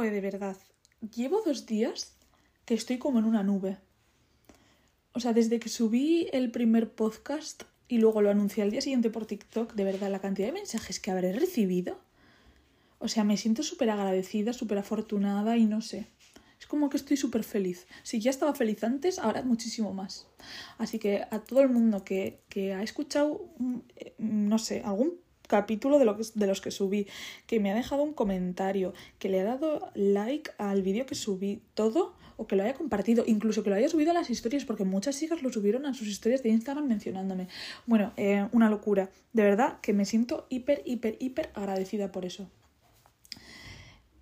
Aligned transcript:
De 0.00 0.20
verdad. 0.22 0.56
Llevo 1.14 1.42
dos 1.44 1.66
días 1.66 2.16
que 2.64 2.72
estoy 2.72 2.96
como 2.96 3.18
en 3.18 3.26
una 3.26 3.42
nube. 3.42 3.76
O 5.12 5.20
sea, 5.20 5.34
desde 5.34 5.60
que 5.60 5.68
subí 5.68 6.26
el 6.32 6.50
primer 6.50 6.94
podcast 6.94 7.64
y 7.86 7.98
luego 7.98 8.22
lo 8.22 8.30
anuncié 8.30 8.62
al 8.62 8.70
día 8.70 8.80
siguiente 8.80 9.10
por 9.10 9.26
TikTok, 9.26 9.74
de 9.74 9.84
verdad, 9.84 10.10
la 10.10 10.20
cantidad 10.20 10.48
de 10.48 10.54
mensajes 10.54 11.00
que 11.00 11.10
habré 11.10 11.34
recibido. 11.34 12.00
O 12.98 13.08
sea, 13.08 13.24
me 13.24 13.36
siento 13.36 13.62
súper 13.62 13.90
agradecida, 13.90 14.54
súper 14.54 14.78
afortunada 14.78 15.58
y 15.58 15.66
no 15.66 15.82
sé. 15.82 16.06
Es 16.58 16.66
como 16.66 16.88
que 16.88 16.96
estoy 16.96 17.18
súper 17.18 17.44
feliz. 17.44 17.86
Si 18.02 18.20
ya 18.20 18.30
estaba 18.30 18.54
feliz 18.54 18.82
antes, 18.82 19.18
ahora 19.18 19.42
muchísimo 19.42 19.92
más. 19.92 20.28
Así 20.78 20.98
que 20.98 21.26
a 21.30 21.40
todo 21.40 21.60
el 21.60 21.68
mundo 21.68 22.04
que, 22.04 22.40
que 22.48 22.72
ha 22.72 22.82
escuchado, 22.82 23.50
mm, 23.58 23.78
eh, 23.96 24.14
no 24.18 24.58
sé, 24.58 24.80
algún 24.82 25.20
capítulo 25.50 25.98
de, 25.98 26.06
que, 26.06 26.46
los 26.46 26.60
que 26.60 26.70
subí, 26.70 27.08
que 27.48 27.58
me 27.58 27.72
ha 27.72 27.74
dejado 27.74 28.04
un 28.04 28.14
comentario, 28.14 28.94
que 29.18 29.28
le 29.28 29.40
ha 29.40 29.44
dado 29.44 29.90
like 29.94 30.52
al 30.58 30.82
vídeo 30.82 31.06
que 31.06 31.16
subí, 31.16 31.60
todo, 31.74 32.14
o 32.36 32.46
que 32.46 32.54
lo 32.54 32.62
haya 32.62 32.74
compartido, 32.74 33.24
incluso 33.26 33.64
que 33.64 33.70
lo 33.70 33.76
haya 33.76 33.88
subido 33.88 34.12
a 34.12 34.14
las 34.14 34.30
historias, 34.30 34.64
porque 34.64 34.84
muchas 34.84 35.18
chicas 35.18 35.42
lo 35.42 35.52
subieron 35.52 35.86
a 35.86 35.92
sus 35.92 36.06
historias 36.06 36.44
de 36.44 36.50
Instagram 36.50 36.86
mencionándome. 36.86 37.48
Bueno, 37.84 38.12
eh, 38.16 38.48
una 38.52 38.70
locura. 38.70 39.10
De 39.32 39.42
verdad 39.42 39.80
que 39.82 39.92
me 39.92 40.04
siento 40.04 40.46
hiper, 40.50 40.82
hiper, 40.86 41.16
hiper 41.18 41.50
agradecida 41.54 42.12
por 42.12 42.24
eso. 42.24 42.48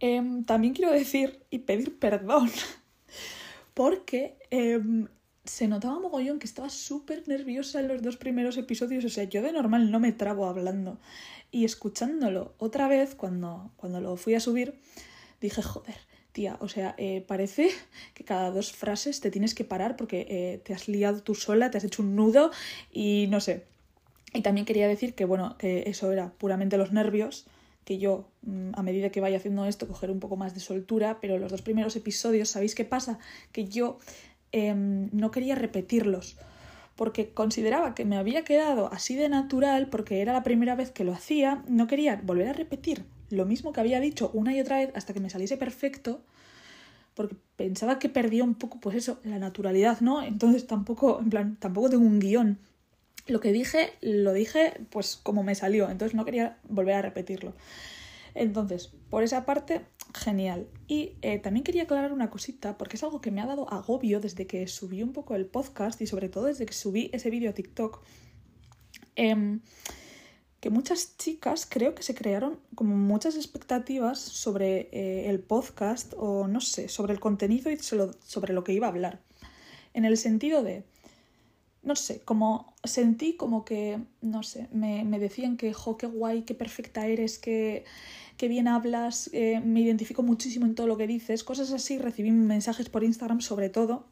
Em, 0.00 0.44
también 0.44 0.72
quiero 0.72 0.92
decir 0.92 1.40
y 1.50 1.58
pedir 1.58 1.98
perdón, 1.98 2.50
porque 3.74 4.38
em, 4.50 5.08
se 5.48 5.66
notaba 5.66 5.98
mogollón 5.98 6.38
que 6.38 6.46
estaba 6.46 6.68
súper 6.68 7.26
nerviosa 7.26 7.80
en 7.80 7.88
los 7.88 8.02
dos 8.02 8.16
primeros 8.16 8.56
episodios. 8.56 9.04
O 9.04 9.08
sea, 9.08 9.24
yo 9.24 9.42
de 9.42 9.52
normal 9.52 9.90
no 9.90 9.98
me 9.98 10.12
trabo 10.12 10.46
hablando. 10.46 10.98
Y 11.50 11.64
escuchándolo 11.64 12.54
otra 12.58 12.88
vez, 12.88 13.14
cuando, 13.14 13.70
cuando 13.76 14.00
lo 14.00 14.16
fui 14.16 14.34
a 14.34 14.40
subir, 14.40 14.74
dije, 15.40 15.62
joder, 15.62 15.96
tía, 16.32 16.58
o 16.60 16.68
sea, 16.68 16.94
eh, 16.98 17.24
parece 17.26 17.70
que 18.14 18.24
cada 18.24 18.50
dos 18.50 18.72
frases 18.72 19.20
te 19.20 19.30
tienes 19.30 19.54
que 19.54 19.64
parar 19.64 19.96
porque 19.96 20.26
eh, 20.28 20.58
te 20.58 20.74
has 20.74 20.88
liado 20.88 21.22
tú 21.22 21.34
sola, 21.34 21.70
te 21.70 21.78
has 21.78 21.84
hecho 21.84 22.02
un 22.02 22.14
nudo 22.14 22.50
y 22.92 23.26
no 23.30 23.40
sé. 23.40 23.64
Y 24.34 24.42
también 24.42 24.66
quería 24.66 24.86
decir 24.86 25.14
que, 25.14 25.24
bueno, 25.24 25.56
que 25.56 25.84
eso 25.86 26.12
era 26.12 26.30
puramente 26.32 26.76
los 26.76 26.92
nervios 26.92 27.46
que 27.86 27.96
yo, 27.96 28.28
mm, 28.42 28.72
a 28.74 28.82
medida 28.82 29.08
que 29.08 29.22
vaya 29.22 29.38
haciendo 29.38 29.64
esto, 29.64 29.88
coger 29.88 30.10
un 30.10 30.20
poco 30.20 30.36
más 30.36 30.52
de 30.52 30.60
soltura, 30.60 31.20
pero 31.22 31.38
los 31.38 31.50
dos 31.50 31.62
primeros 31.62 31.96
episodios, 31.96 32.50
¿sabéis 32.50 32.74
qué 32.74 32.84
pasa? 32.84 33.18
Que 33.50 33.64
yo 33.64 33.98
em, 34.52 35.08
no 35.12 35.30
quería 35.30 35.54
repetirlos, 35.54 36.36
porque 36.96 37.30
consideraba 37.32 37.94
que 37.94 38.04
me 38.04 38.16
había 38.16 38.44
quedado 38.44 38.92
así 38.92 39.14
de 39.16 39.28
natural, 39.28 39.88
porque 39.88 40.20
era 40.20 40.32
la 40.32 40.42
primera 40.42 40.74
vez 40.74 40.90
que 40.90 41.04
lo 41.04 41.12
hacía, 41.12 41.62
no 41.68 41.86
quería 41.86 42.20
volver 42.24 42.48
a 42.48 42.52
repetir 42.52 43.04
lo 43.30 43.44
mismo 43.44 43.72
que 43.72 43.80
había 43.80 44.00
dicho 44.00 44.30
una 44.32 44.54
y 44.54 44.60
otra 44.60 44.78
vez 44.78 44.90
hasta 44.94 45.12
que 45.12 45.20
me 45.20 45.30
saliese 45.30 45.56
perfecto, 45.56 46.22
porque 47.14 47.36
pensaba 47.56 47.98
que 47.98 48.08
perdía 48.08 48.44
un 48.44 48.54
poco, 48.54 48.80
pues 48.80 48.96
eso, 48.96 49.20
la 49.24 49.38
naturalidad, 49.38 50.00
¿no? 50.00 50.22
Entonces 50.22 50.66
tampoco, 50.66 51.20
en 51.20 51.30
plan, 51.30 51.56
tampoco 51.60 51.90
tengo 51.90 52.06
un 52.06 52.20
guion 52.20 52.58
lo 53.28 53.40
que 53.40 53.52
dije, 53.52 53.92
lo 54.00 54.32
dije 54.32 54.80
pues 54.90 55.16
como 55.16 55.42
me 55.42 55.54
salió, 55.54 55.90
entonces 55.90 56.14
no 56.14 56.24
quería 56.24 56.58
volver 56.68 56.94
a 56.94 57.02
repetirlo. 57.02 57.54
Entonces, 58.34 58.90
por 59.10 59.22
esa 59.22 59.44
parte, 59.44 59.82
genial. 60.14 60.68
Y 60.86 61.16
eh, 61.22 61.38
también 61.38 61.64
quería 61.64 61.84
aclarar 61.84 62.12
una 62.12 62.30
cosita, 62.30 62.78
porque 62.78 62.96
es 62.96 63.02
algo 63.02 63.20
que 63.20 63.30
me 63.30 63.40
ha 63.40 63.46
dado 63.46 63.72
agobio 63.72 64.20
desde 64.20 64.46
que 64.46 64.66
subí 64.66 65.02
un 65.02 65.12
poco 65.12 65.34
el 65.34 65.46
podcast 65.46 66.00
y 66.00 66.06
sobre 66.06 66.28
todo 66.28 66.44
desde 66.44 66.66
que 66.66 66.72
subí 66.72 67.10
ese 67.12 67.30
vídeo 67.30 67.50
a 67.50 67.54
TikTok. 67.54 68.02
Em, 69.16 69.60
que 70.60 70.70
muchas 70.70 71.16
chicas 71.16 71.66
creo 71.68 71.94
que 71.94 72.02
se 72.02 72.14
crearon 72.14 72.58
como 72.74 72.96
muchas 72.96 73.36
expectativas 73.36 74.18
sobre 74.18 74.88
eh, 74.92 75.30
el 75.30 75.40
podcast 75.40 76.14
o 76.16 76.48
no 76.48 76.60
sé, 76.60 76.88
sobre 76.88 77.12
el 77.12 77.20
contenido 77.20 77.70
y 77.70 77.78
sobre 77.78 78.52
lo 78.52 78.64
que 78.64 78.72
iba 78.72 78.86
a 78.86 78.90
hablar. 78.90 79.20
En 79.94 80.04
el 80.04 80.16
sentido 80.16 80.62
de, 80.62 80.84
no 81.82 81.96
sé, 81.96 82.20
como 82.20 82.74
sentí 82.84 83.36
como 83.36 83.64
que, 83.64 84.00
no 84.20 84.42
sé, 84.42 84.68
me, 84.72 85.04
decían 85.18 85.56
que, 85.56 85.72
jo, 85.72 85.96
qué 85.96 86.06
guay, 86.06 86.42
qué 86.42 86.54
perfecta 86.54 87.06
eres, 87.06 87.38
que, 87.38 87.84
bien 88.40 88.68
hablas, 88.68 89.30
eh, 89.32 89.60
me 89.64 89.80
identifico 89.80 90.22
muchísimo 90.22 90.66
en 90.66 90.74
todo 90.74 90.86
lo 90.86 90.96
que 90.96 91.06
dices, 91.06 91.44
cosas 91.44 91.72
así, 91.72 91.98
recibí 91.98 92.30
mensajes 92.30 92.88
por 92.88 93.04
Instagram 93.04 93.40
sobre 93.40 93.68
todo, 93.68 94.06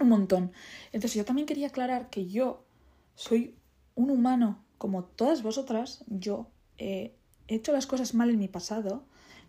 un 0.00 0.08
montón. 0.08 0.52
Entonces 0.92 1.14
yo 1.14 1.24
también 1.24 1.46
quería 1.46 1.68
aclarar 1.68 2.10
que 2.10 2.26
yo 2.26 2.64
soy 3.14 3.56
un 3.94 4.10
humano 4.10 4.64
como 4.78 5.04
todas 5.04 5.42
vosotras, 5.42 6.04
yo 6.06 6.50
he 6.76 7.14
hecho 7.48 7.72
las 7.72 7.86
cosas 7.86 8.14
mal 8.14 8.30
en 8.30 8.38
mi 8.38 8.48
pasado, 8.48 9.04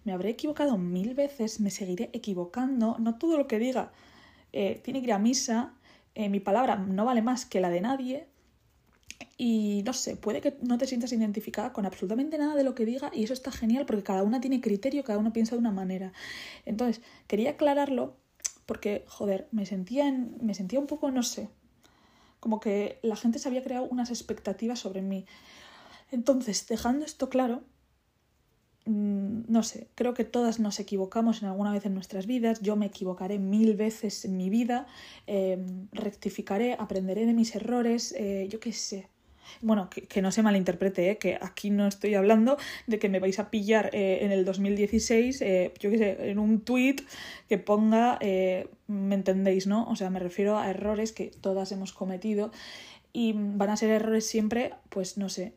me 0.06 0.14
habré 0.14 0.30
equivocado 0.30 0.78
mil 0.78 1.14
veces, 1.14 1.60
me 1.60 1.70
seguiré 1.70 2.10
equivocando, 2.14 2.98
no 3.00 3.18
todo 3.18 3.38
lo 3.38 3.48
que 3.48 3.60
diga 3.60 3.92
eh, 4.52 4.82
tiene 4.84 5.02
que 5.02 5.08
ir 5.08 5.14
a 5.14 5.20
misa, 5.20 5.74
eh, 6.20 6.28
mi 6.28 6.42
palabra 6.42 6.76
no 6.76 7.06
vale 7.06 7.22
más 7.22 7.46
que 7.46 7.62
la 7.62 7.70
de 7.70 7.80
nadie. 7.80 8.28
Y 9.38 9.84
no 9.86 9.94
sé, 9.94 10.18
puede 10.18 10.42
que 10.42 10.58
no 10.62 10.78
te 10.78 10.86
sientas 10.86 11.14
identificada 11.14 11.72
con 11.72 11.86
absolutamente 11.86 12.38
nada 12.38 12.56
de 12.56 12.66
lo 12.66 12.76
que 12.76 12.84
diga 12.84 13.10
y 13.14 13.24
eso 13.24 13.32
está 13.32 13.52
genial 13.54 13.86
porque 13.86 14.04
cada 14.04 14.24
una 14.24 14.42
tiene 14.42 14.60
criterio, 14.60 15.06
cada 15.06 15.18
uno 15.18 15.32
piensa 15.32 15.56
de 15.56 15.60
una 15.60 15.72
manera. 15.72 16.12
Entonces, 16.66 17.02
quería 17.28 17.52
aclararlo 17.52 18.18
porque, 18.66 19.06
joder, 19.08 19.48
me 19.52 19.66
sentía, 19.66 20.10
en, 20.10 20.36
me 20.42 20.54
sentía 20.54 20.82
un 20.82 20.88
poco, 20.88 21.10
no 21.10 21.24
sé, 21.24 21.48
como 22.42 22.60
que 22.60 23.00
la 23.02 23.16
gente 23.16 23.40
se 23.40 23.48
había 23.48 23.64
creado 23.64 23.86
unas 23.86 24.10
expectativas 24.10 24.80
sobre 24.80 25.02
mí. 25.02 25.26
Entonces, 26.12 26.68
dejando 26.68 27.06
esto 27.06 27.30
claro, 27.30 27.64
no 28.90 29.62
sé, 29.62 29.88
creo 29.94 30.16
que 30.16 30.24
todas 30.24 30.60
nos 30.60 30.80
equivocamos 30.80 31.44
en 31.44 31.50
alguna 31.50 31.72
vez 31.72 31.86
en 31.86 31.94
nuestras 31.94 32.26
vidas, 32.26 32.60
yo 32.62 32.76
me 32.76 32.88
equivocaré 32.88 33.38
mil 33.38 33.76
veces 33.76 34.26
en 34.26 34.36
mi 34.36 34.50
vida, 34.50 34.88
em, 35.28 35.88
rectificaré, 35.92 36.74
aprenderé 36.74 37.26
de 37.26 37.34
mis 37.34 37.56
errores, 37.56 38.16
eh, 38.18 38.48
yo 38.50 38.60
qué 38.60 38.74
sé. 38.74 39.08
Bueno, 39.62 39.90
que, 39.90 40.22
no 40.22 40.32
se 40.32 40.44
malinterprete, 40.44 41.10
¿eh? 41.10 41.18
que 41.18 41.38
aquí 41.42 41.72
no 41.72 41.88
estoy 41.88 42.14
hablando 42.14 42.58
de 42.86 43.00
que 43.00 43.10
me 43.10 43.20
vais 43.20 43.40
a 43.40 43.50
pillar 43.50 43.90
eh, 43.94 44.20
en 44.22 44.32
el 44.32 44.46
2016, 44.46 45.40
yo 45.80 45.90
qué 45.90 45.98
sé, 45.98 46.30
en 46.30 46.38
un 46.38 46.62
tweet 46.62 46.98
que 47.48 47.58
ponga, 47.58 48.20
me 48.22 49.16
entendéis, 49.16 49.66
¿no? 49.66 49.88
O 49.90 49.96
sea, 49.96 50.12
me 50.12 50.20
refiero 50.20 50.58
a 50.60 50.70
errores 50.70 51.12
que 51.14 51.32
todas 51.42 51.72
hemos 51.72 51.94
cometido 51.94 52.52
y 53.12 53.34
van 53.36 53.72
a 53.72 53.78
ser 53.78 53.90
errores 53.90 54.28
siempre, 54.28 54.74
pues 54.90 55.18
no 55.18 55.30
sé, 55.30 55.54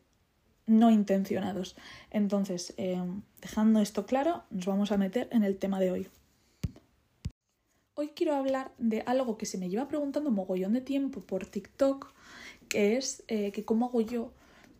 no 0.66 0.90
intencionados. 0.90 1.76
Entonces, 2.10 2.74
eh, 2.76 3.02
dejando 3.40 3.80
esto 3.80 4.06
claro, 4.06 4.44
nos 4.50 4.66
vamos 4.66 4.92
a 4.92 4.98
meter 4.98 5.28
en 5.32 5.44
el 5.44 5.58
tema 5.58 5.80
de 5.80 5.90
hoy. 5.90 6.08
Hoy 7.94 8.12
quiero 8.14 8.34
hablar 8.34 8.72
de 8.78 9.02
algo 9.02 9.36
que 9.36 9.46
se 9.46 9.58
me 9.58 9.68
lleva 9.68 9.88
preguntando 9.88 10.30
un 10.30 10.36
mogollón 10.36 10.72
de 10.72 10.80
tiempo 10.80 11.20
por 11.20 11.46
TikTok, 11.46 12.12
que 12.68 12.96
es 12.96 13.22
eh, 13.28 13.52
que 13.52 13.64
cómo 13.64 13.86
hago 13.86 14.00
yo 14.00 14.32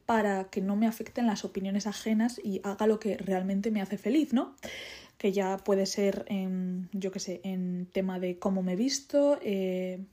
para 0.07 0.45
que 0.45 0.61
no 0.61 0.77
me 0.77 0.87
afecten 0.87 1.27
las 1.27 1.45
opiniones 1.45 1.87
ajenas 1.87 2.41
y 2.43 2.61
haga 2.65 2.87
lo 2.87 2.99
que 2.99 3.17
realmente 3.19 3.71
me 3.71 3.83
hace 3.83 3.99
feliz, 3.99 4.33
¿no? 4.33 4.57
Que 5.19 5.33
ya 5.33 5.59
puede 5.59 5.87
ser, 5.87 6.25
en, 6.29 6.89
yo 6.93 7.13
qué 7.13 7.21
sé, 7.21 7.41
en 7.45 7.87
tema 7.93 8.19
de 8.19 8.39
cómo 8.39 8.63
me 8.63 8.73
he 8.73 8.77
visto, 8.77 9.39
eh, 9.43 10.05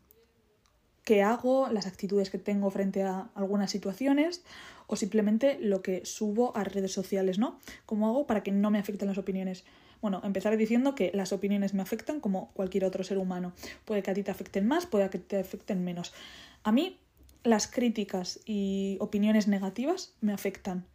qué 1.03 1.23
hago, 1.23 1.69
las 1.69 1.87
actitudes 1.87 2.29
que 2.29 2.37
tengo 2.37 2.69
frente 2.69 3.03
a 3.03 3.29
algunas 3.33 3.71
situaciones 3.71 4.43
o 4.89 4.95
simplemente 4.95 5.59
lo 5.61 5.83
que 5.83 6.03
subo 6.03 6.57
a 6.57 6.63
redes 6.63 6.91
sociales, 6.91 7.37
¿no? 7.37 7.59
¿Cómo 7.85 8.07
hago 8.07 8.25
para 8.25 8.41
que 8.41 8.51
no 8.51 8.71
me 8.71 8.79
afecten 8.79 9.07
las 9.07 9.19
opiniones? 9.19 9.63
Bueno, 10.01 10.19
empezaré 10.23 10.57
diciendo 10.57 10.95
que 10.95 11.11
las 11.13 11.31
opiniones 11.31 11.75
me 11.75 11.83
afectan 11.83 12.19
como 12.19 12.51
cualquier 12.53 12.85
otro 12.85 13.03
ser 13.03 13.19
humano. 13.19 13.53
Puede 13.85 14.01
que 14.01 14.09
a 14.09 14.15
ti 14.15 14.23
te 14.23 14.31
afecten 14.31 14.67
más, 14.67 14.87
puede 14.87 15.07
que 15.11 15.19
te 15.19 15.37
afecten 15.37 15.83
menos. 15.83 16.11
A 16.63 16.71
mí 16.71 16.97
las 17.43 17.67
críticas 17.67 18.39
y 18.45 18.97
opiniones 18.99 19.47
negativas 19.47 20.15
me 20.21 20.33
afectan. 20.33 20.85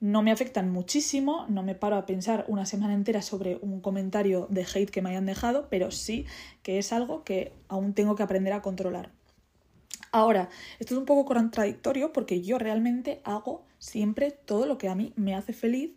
No 0.00 0.22
me 0.22 0.30
afectan 0.30 0.70
muchísimo, 0.70 1.44
no 1.50 1.62
me 1.62 1.74
paro 1.74 1.96
a 1.96 2.06
pensar 2.06 2.46
una 2.48 2.64
semana 2.64 2.94
entera 2.94 3.20
sobre 3.20 3.58
un 3.60 3.82
comentario 3.82 4.46
de 4.48 4.64
hate 4.64 4.90
que 4.90 5.02
me 5.02 5.10
hayan 5.10 5.26
dejado, 5.26 5.68
pero 5.68 5.90
sí 5.90 6.24
que 6.62 6.78
es 6.78 6.94
algo 6.94 7.24
que 7.24 7.52
aún 7.68 7.92
tengo 7.92 8.16
que 8.16 8.22
aprender 8.22 8.54
a 8.54 8.62
controlar. 8.62 9.17
Ahora, 10.10 10.48
esto 10.78 10.94
es 10.94 10.98
un 10.98 11.06
poco 11.06 11.24
contradictorio 11.24 12.12
porque 12.12 12.40
yo 12.42 12.58
realmente 12.58 13.20
hago 13.24 13.66
siempre 13.78 14.30
todo 14.30 14.66
lo 14.66 14.78
que 14.78 14.88
a 14.88 14.94
mí 14.94 15.12
me 15.16 15.34
hace 15.34 15.52
feliz 15.52 15.92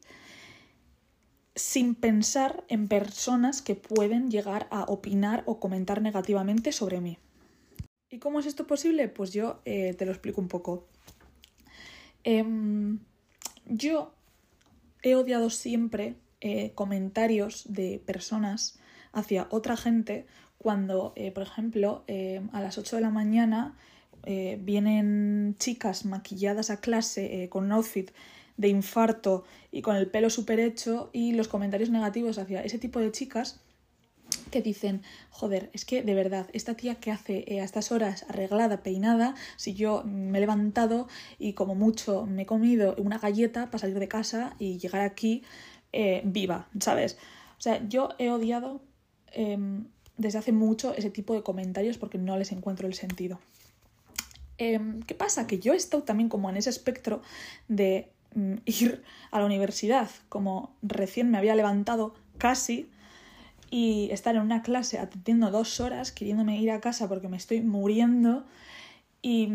sin 1.55 1.95
pensar 1.95 2.63
en 2.69 2.87
personas 2.87 3.61
que 3.61 3.75
pueden 3.75 4.31
llegar 4.31 4.67
a 4.71 4.83
opinar 4.83 5.43
o 5.45 5.59
comentar 5.59 6.01
negativamente 6.01 6.71
sobre 6.71 7.01
mí. 7.01 7.17
¿Y 8.09 8.19
cómo 8.19 8.39
es 8.39 8.45
esto 8.45 8.67
posible? 8.67 9.07
Pues 9.07 9.31
yo 9.31 9.61
eh, 9.65 9.93
te 9.93 10.05
lo 10.05 10.11
explico 10.11 10.41
un 10.41 10.47
poco. 10.47 10.87
Em, 12.23 12.99
yo 13.65 14.13
he 15.01 15.15
odiado 15.15 15.49
siempre 15.49 16.15
eh, 16.41 16.71
comentarios 16.73 17.71
de 17.71 18.01
personas 18.05 18.79
hacia 19.13 19.47
otra 19.49 19.77
gente 19.77 20.25
cuando, 20.57 21.13
eh, 21.15 21.31
por 21.31 21.43
ejemplo, 21.43 22.03
a 22.51 22.61
las 22.61 22.77
8 22.77 22.97
de 22.97 23.01
la 23.01 23.09
mañana 23.09 23.75
eh, 24.25 24.59
vienen 24.61 25.55
chicas 25.59 26.05
maquilladas 26.05 26.69
a 26.69 26.79
clase 26.79 27.43
eh, 27.43 27.49
con 27.49 27.65
un 27.65 27.71
outfit 27.71 28.11
de 28.57 28.67
infarto 28.67 29.43
y 29.71 29.81
con 29.81 29.95
el 29.95 30.07
pelo 30.07 30.29
súper 30.29 30.59
hecho 30.59 31.09
y 31.13 31.33
los 31.33 31.47
comentarios 31.47 31.89
negativos 31.89 32.37
hacia 32.37 32.63
ese 32.63 32.77
tipo 32.77 32.99
de 32.99 33.11
chicas 33.11 33.59
que 34.49 34.61
dicen, 34.61 35.01
joder, 35.29 35.69
es 35.73 35.83
que 35.83 36.03
de 36.03 36.13
verdad, 36.13 36.47
esta 36.53 36.75
tía 36.75 36.95
que 36.95 37.11
hace 37.11 37.43
eh, 37.47 37.61
a 37.61 37.63
estas 37.63 37.91
horas 37.91 38.25
arreglada, 38.29 38.83
peinada, 38.83 39.35
si 39.57 39.73
yo 39.73 40.03
me 40.03 40.37
he 40.37 40.41
levantado 40.41 41.07
y 41.39 41.53
como 41.53 41.75
mucho 41.75 42.25
me 42.25 42.43
he 42.43 42.45
comido 42.45 42.95
una 42.97 43.17
galleta 43.17 43.65
para 43.67 43.79
salir 43.79 43.99
de 43.99 44.07
casa 44.07 44.55
y 44.59 44.77
llegar 44.77 45.01
aquí 45.01 45.43
viva, 46.23 46.69
¿sabes? 46.79 47.17
O 47.57 47.61
sea, 47.61 47.85
yo 47.87 48.09
he 48.17 48.29
odiado 48.29 48.81
em, 49.33 49.85
desde 50.17 50.39
hace 50.39 50.51
mucho 50.51 50.93
ese 50.95 51.09
tipo 51.09 51.33
de 51.33 51.43
comentarios 51.43 51.97
porque 51.97 52.17
no 52.17 52.37
les 52.37 52.51
encuentro 52.51 52.87
el 52.87 52.93
sentido. 52.93 53.39
Em, 54.57 55.01
¿Qué 55.03 55.15
pasa? 55.15 55.47
Que 55.47 55.59
yo 55.59 55.73
he 55.73 55.77
estado 55.77 56.03
también 56.03 56.29
como 56.29 56.49
en 56.49 56.57
ese 56.57 56.69
espectro 56.69 57.21
de 57.67 58.11
mm, 58.35 58.55
ir 58.65 59.03
a 59.31 59.39
la 59.39 59.45
universidad, 59.45 60.09
como 60.29 60.75
recién 60.81 61.31
me 61.31 61.37
había 61.37 61.55
levantado 61.55 62.13
casi 62.37 62.89
y 63.69 64.09
estar 64.11 64.35
en 64.35 64.41
una 64.41 64.61
clase 64.61 64.99
atendiendo 64.99 65.49
dos 65.49 65.79
horas, 65.79 66.11
queriéndome 66.11 66.61
ir 66.61 66.71
a 66.71 66.81
casa 66.81 67.07
porque 67.07 67.29
me 67.29 67.37
estoy 67.37 67.61
muriendo 67.61 68.45
y, 69.21 69.49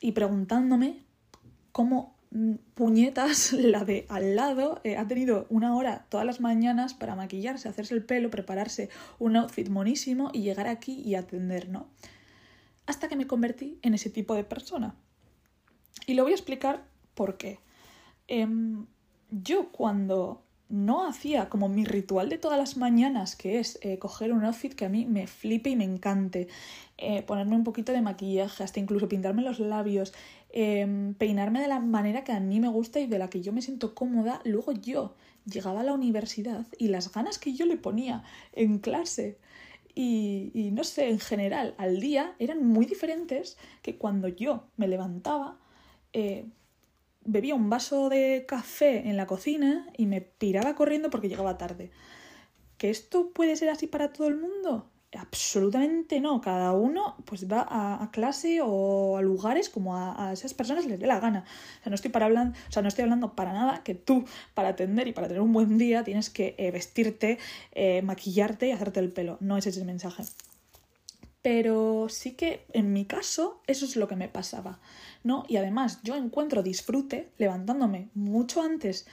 y 0.00 0.12
preguntándome 0.12 1.04
cómo 1.72 2.14
puñetas 2.74 3.52
la 3.52 3.84
de 3.84 4.06
al 4.08 4.36
lado 4.36 4.80
eh, 4.84 4.96
ha 4.96 5.06
tenido 5.06 5.46
una 5.50 5.74
hora 5.76 6.06
todas 6.08 6.26
las 6.26 6.40
mañanas 6.40 6.94
para 6.94 7.16
maquillarse, 7.16 7.68
hacerse 7.68 7.94
el 7.94 8.04
pelo, 8.04 8.30
prepararse 8.30 8.88
un 9.18 9.36
outfit 9.36 9.68
monísimo 9.68 10.30
y 10.32 10.42
llegar 10.42 10.68
aquí 10.68 11.02
y 11.04 11.16
atender, 11.16 11.68
¿no? 11.68 11.88
Hasta 12.90 13.06
que 13.06 13.14
me 13.14 13.28
convertí 13.28 13.78
en 13.82 13.94
ese 13.94 14.10
tipo 14.10 14.34
de 14.34 14.42
persona. 14.42 14.96
Y 16.08 16.14
lo 16.14 16.24
voy 16.24 16.32
a 16.32 16.34
explicar 16.34 16.88
por 17.14 17.36
qué. 17.36 17.60
Em, 18.26 18.86
yo 19.30 19.70
cuando 19.70 20.42
no 20.68 21.06
hacía 21.06 21.48
como 21.48 21.68
mi 21.68 21.84
ritual 21.84 22.28
de 22.28 22.38
todas 22.38 22.58
las 22.58 22.76
mañanas, 22.76 23.36
que 23.36 23.60
es 23.60 23.78
eh, 23.82 24.00
coger 24.00 24.32
un 24.32 24.44
outfit 24.44 24.74
que 24.74 24.86
a 24.86 24.88
mí 24.88 25.06
me 25.06 25.28
flipe 25.28 25.70
y 25.70 25.76
me 25.76 25.84
encante, 25.84 26.48
eh, 26.98 27.22
ponerme 27.22 27.54
un 27.54 27.62
poquito 27.62 27.92
de 27.92 28.02
maquillaje, 28.02 28.64
hasta 28.64 28.80
incluso 28.80 29.08
pintarme 29.08 29.42
los 29.42 29.60
labios, 29.60 30.12
em, 30.48 31.14
peinarme 31.14 31.60
de 31.60 31.68
la 31.68 31.78
manera 31.78 32.24
que 32.24 32.32
a 32.32 32.40
mí 32.40 32.58
me 32.58 32.68
gusta 32.68 32.98
y 32.98 33.06
de 33.06 33.18
la 33.20 33.30
que 33.30 33.40
yo 33.40 33.52
me 33.52 33.62
siento 33.62 33.94
cómoda, 33.94 34.40
luego 34.44 34.72
yo 34.72 35.14
llegaba 35.44 35.82
a 35.82 35.84
la 35.84 35.94
universidad 35.94 36.66
y 36.76 36.88
las 36.88 37.12
ganas 37.12 37.38
que 37.38 37.52
yo 37.52 37.66
le 37.66 37.76
ponía 37.76 38.24
en 38.52 38.80
clase 38.80 39.38
y, 39.94 40.70
no 40.72 40.84
sé, 40.84 41.08
en 41.08 41.18
general, 41.18 41.74
al 41.78 42.00
día 42.00 42.34
eran 42.38 42.66
muy 42.66 42.86
diferentes 42.86 43.56
que 43.82 43.96
cuando 43.96 44.28
yo 44.28 44.64
me 44.76 44.88
levantaba. 44.88 45.58
Eh, 46.12 46.46
bebía 47.24 47.54
un 47.54 47.70
vaso 47.70 48.08
de 48.08 48.44
café 48.48 49.08
en 49.08 49.16
la 49.16 49.26
cocina 49.26 49.86
y 49.96 50.06
me 50.06 50.20
piraba 50.20 50.74
corriendo 50.74 51.10
porque 51.10 51.28
llegaba 51.28 51.58
tarde. 51.58 51.90
¿Que 52.78 52.90
esto 52.90 53.30
puede 53.30 53.56
ser 53.56 53.68
así 53.68 53.86
para 53.86 54.12
todo 54.12 54.28
el 54.28 54.36
mundo? 54.36 54.89
Absolutamente 55.12 56.20
no. 56.20 56.40
Cada 56.40 56.72
uno 56.72 57.16
pues 57.24 57.50
va 57.50 57.66
a, 57.68 58.10
clase 58.12 58.60
o 58.62 59.16
a 59.16 59.22
lugares 59.22 59.68
como 59.68 59.96
a, 59.96 60.32
esas 60.32 60.54
personas 60.54 60.86
les 60.86 61.00
dé 61.00 61.06
la 61.06 61.18
gana. 61.18 61.44
O 61.80 61.82
sea, 61.82 61.90
no 61.90 61.94
estoy 61.96 62.10
para 62.10 62.26
hablando, 62.26 62.56
o 62.68 62.72
sea, 62.72 62.82
no 62.82 62.88
estoy 62.88 63.02
hablando 63.02 63.34
para 63.34 63.52
nada 63.52 63.82
que 63.82 63.94
tú, 63.94 64.24
para 64.54 64.68
atender 64.68 65.08
y 65.08 65.12
para 65.12 65.26
tener 65.26 65.42
un 65.42 65.52
buen 65.52 65.78
día, 65.78 66.04
tienes 66.04 66.30
que 66.30 66.54
eh, 66.58 66.70
vestirte, 66.70 67.38
eh, 67.72 68.02
maquillarte 68.02 68.68
y 68.68 68.70
hacerte 68.70 69.00
el 69.00 69.12
pelo. 69.12 69.36
No 69.40 69.56
es 69.56 69.66
ese 69.66 69.80
el 69.80 69.86
mensaje. 69.86 70.22
Pero 71.42 72.08
sí 72.08 72.32
que 72.32 72.66
en 72.72 72.92
mi 72.92 73.04
caso 73.04 73.62
eso 73.66 73.86
es 73.86 73.96
lo 73.96 74.06
que 74.06 74.14
me 74.14 74.28
pasaba. 74.28 74.78
¿no? 75.24 75.44
Y 75.48 75.56
además 75.56 76.00
yo 76.02 76.16
encuentro 76.16 76.62
disfrute 76.62 77.30
levantándome 77.38 78.10
mucho 78.14 78.62
antes 78.62 79.06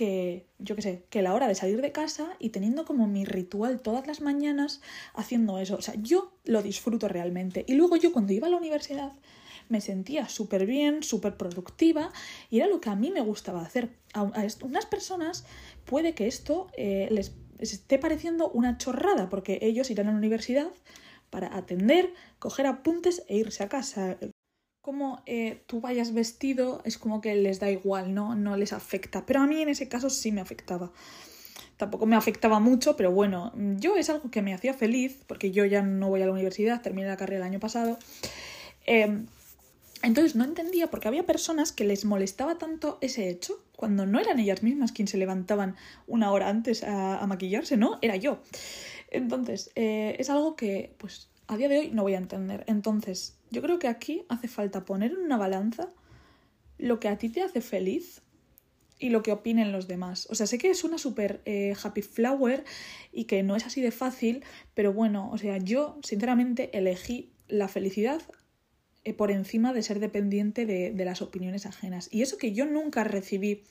que, 0.00 0.46
yo 0.58 0.76
qué 0.76 0.80
sé, 0.80 1.04
que 1.10 1.20
la 1.20 1.34
hora 1.34 1.46
de 1.46 1.54
salir 1.54 1.82
de 1.82 1.92
casa 1.92 2.34
y 2.38 2.48
teniendo 2.48 2.86
como 2.86 3.06
mi 3.06 3.26
ritual 3.26 3.82
todas 3.82 4.06
las 4.06 4.22
mañanas 4.22 4.80
haciendo 5.12 5.58
eso. 5.58 5.76
O 5.76 5.82
sea, 5.82 5.92
yo 5.98 6.32
lo 6.44 6.62
disfruto 6.62 7.06
realmente. 7.06 7.66
Y 7.68 7.74
luego 7.74 7.96
yo 7.96 8.10
cuando 8.10 8.32
iba 8.32 8.46
a 8.46 8.50
la 8.50 8.56
universidad 8.56 9.12
me 9.68 9.82
sentía 9.82 10.26
súper 10.26 10.64
bien, 10.64 11.02
súper 11.02 11.36
productiva 11.36 12.14
y 12.48 12.60
era 12.60 12.66
lo 12.66 12.80
que 12.80 12.88
a 12.88 12.96
mí 12.96 13.10
me 13.10 13.20
gustaba 13.20 13.60
hacer. 13.60 13.90
A, 14.14 14.22
unas 14.62 14.86
personas 14.86 15.44
puede 15.84 16.14
que 16.14 16.26
esto 16.26 16.68
eh, 16.78 17.08
les 17.10 17.34
esté 17.58 17.98
pareciendo 17.98 18.48
una 18.48 18.78
chorrada 18.78 19.28
porque 19.28 19.58
ellos 19.60 19.90
irán 19.90 20.08
a 20.08 20.12
la 20.12 20.16
universidad 20.16 20.70
para 21.28 21.54
atender, 21.54 22.14
coger 22.38 22.64
apuntes 22.64 23.22
e 23.28 23.36
irse 23.36 23.62
a 23.62 23.68
casa 23.68 24.16
como 24.90 25.22
eh, 25.24 25.62
tú 25.68 25.80
vayas 25.80 26.12
vestido 26.12 26.82
es 26.84 26.98
como 26.98 27.20
que 27.20 27.36
les 27.36 27.60
da 27.60 27.70
igual, 27.70 28.12
¿no? 28.12 28.34
No 28.34 28.56
les 28.56 28.72
afecta. 28.72 29.24
Pero 29.24 29.38
a 29.38 29.46
mí 29.46 29.62
en 29.62 29.68
ese 29.68 29.88
caso 29.88 30.10
sí 30.10 30.32
me 30.32 30.40
afectaba. 30.40 30.90
Tampoco 31.76 32.06
me 32.06 32.16
afectaba 32.16 32.58
mucho, 32.58 32.96
pero 32.96 33.12
bueno, 33.12 33.52
yo 33.78 33.94
es 33.94 34.10
algo 34.10 34.32
que 34.32 34.42
me 34.42 34.52
hacía 34.52 34.74
feliz, 34.74 35.20
porque 35.28 35.52
yo 35.52 35.64
ya 35.64 35.82
no 35.82 36.08
voy 36.08 36.22
a 36.22 36.26
la 36.26 36.32
universidad, 36.32 36.82
terminé 36.82 37.06
la 37.06 37.16
carrera 37.16 37.46
el 37.46 37.52
año 37.52 37.60
pasado. 37.60 38.00
Em, 38.84 39.28
entonces 40.02 40.34
no 40.34 40.42
entendía 40.42 40.88
por 40.88 40.98
qué 40.98 41.06
había 41.06 41.24
personas 41.24 41.70
que 41.70 41.84
les 41.84 42.04
molestaba 42.04 42.58
tanto 42.58 42.98
ese 43.00 43.28
hecho, 43.30 43.62
cuando 43.76 44.06
no 44.06 44.18
eran 44.18 44.40
ellas 44.40 44.64
mismas 44.64 44.90
quienes 44.90 45.12
se 45.12 45.18
levantaban 45.18 45.76
una 46.08 46.32
hora 46.32 46.48
antes 46.48 46.82
a, 46.82 47.24
maquillarse, 47.28 47.76
¿no? 47.76 48.00
Era 48.02 48.16
yo. 48.16 48.42
Entonces, 49.12 49.70
eh, 49.76 50.16
es 50.18 50.30
algo 50.30 50.56
que, 50.56 50.96
pues, 50.98 51.29
a 51.50 51.56
día 51.56 51.68
de 51.68 51.78
hoy 51.78 51.90
no 51.90 52.02
voy 52.02 52.14
a 52.14 52.18
entender. 52.18 52.62
Entonces, 52.68 53.36
yo 53.50 53.60
creo 53.60 53.80
que 53.80 53.88
aquí 53.88 54.22
hace 54.28 54.46
falta 54.46 54.84
poner 54.84 55.10
en 55.10 55.18
una 55.18 55.36
balanza 55.36 55.88
lo 56.78 57.00
que 57.00 57.08
a 57.08 57.18
ti 57.18 57.28
te 57.28 57.42
hace 57.42 57.60
feliz 57.60 58.22
y 59.00 59.08
lo 59.08 59.24
que 59.24 59.32
opinen 59.32 59.72
los 59.72 59.88
demás. 59.88 60.28
O 60.30 60.36
sea, 60.36 60.46
sé 60.46 60.58
que 60.58 60.70
es 60.70 60.84
una 60.84 60.96
súper 60.96 61.40
eh, 61.46 61.74
happy 61.82 62.02
flower 62.02 62.64
y 63.12 63.24
que 63.24 63.42
no 63.42 63.56
es 63.56 63.66
así 63.66 63.80
de 63.80 63.90
fácil, 63.90 64.44
pero 64.74 64.92
bueno, 64.92 65.28
o 65.32 65.38
sea, 65.38 65.58
yo 65.58 65.98
sinceramente 66.04 66.70
elegí 66.78 67.32
la 67.48 67.66
felicidad 67.66 68.22
eh, 69.02 69.12
por 69.12 69.32
encima 69.32 69.72
de 69.72 69.82
ser 69.82 69.98
dependiente 69.98 70.66
de, 70.66 70.92
de, 70.92 71.04
las 71.04 71.20
opiniones 71.20 71.66
ajenas. 71.66 72.08
Y 72.12 72.22
eso 72.22 72.38
que 72.38 72.52
yo 72.52 72.64
nunca 72.64 73.02
recibí 73.02 73.64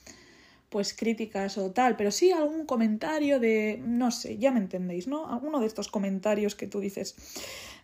pues 0.69 0.94
críticas 0.94 1.57
o 1.57 1.71
tal, 1.71 1.95
pero 1.95 2.12
sí 2.12 2.31
algún 2.31 2.66
comentario 2.66 3.39
de, 3.39 3.81
no 3.83 4.12
sé, 4.12 4.38
ya 4.38 4.51
me 4.51 4.60
entendéis, 4.60 5.07
¿no? 5.07 5.31
Alguno 5.31 5.60
de 5.60 5.68
estos 5.68 5.88
comentarios 5.88 6.56
que 6.56 6.68
tú 6.68 6.80
dices, 6.80 7.16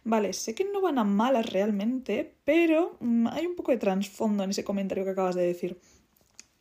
vale, 0.03 0.33
sé 0.33 0.53
que 0.53 0.65
no 0.65 0.81
van 0.81 0.99
a 0.99 1.03
malas 1.03 1.51
realmente, 1.51 2.35
pero 2.45 2.95
mm, 2.99 3.27
hay 3.27 3.45
un 3.47 3.55
poco 3.55 3.71
de 3.71 3.77
trasfondo 3.77 4.43
en 4.43 4.51
ese 4.51 4.63
comentario 4.63 5.03
que 5.03 5.11
acabas 5.11 5.35
de 5.35 5.47
decir. 5.47 5.79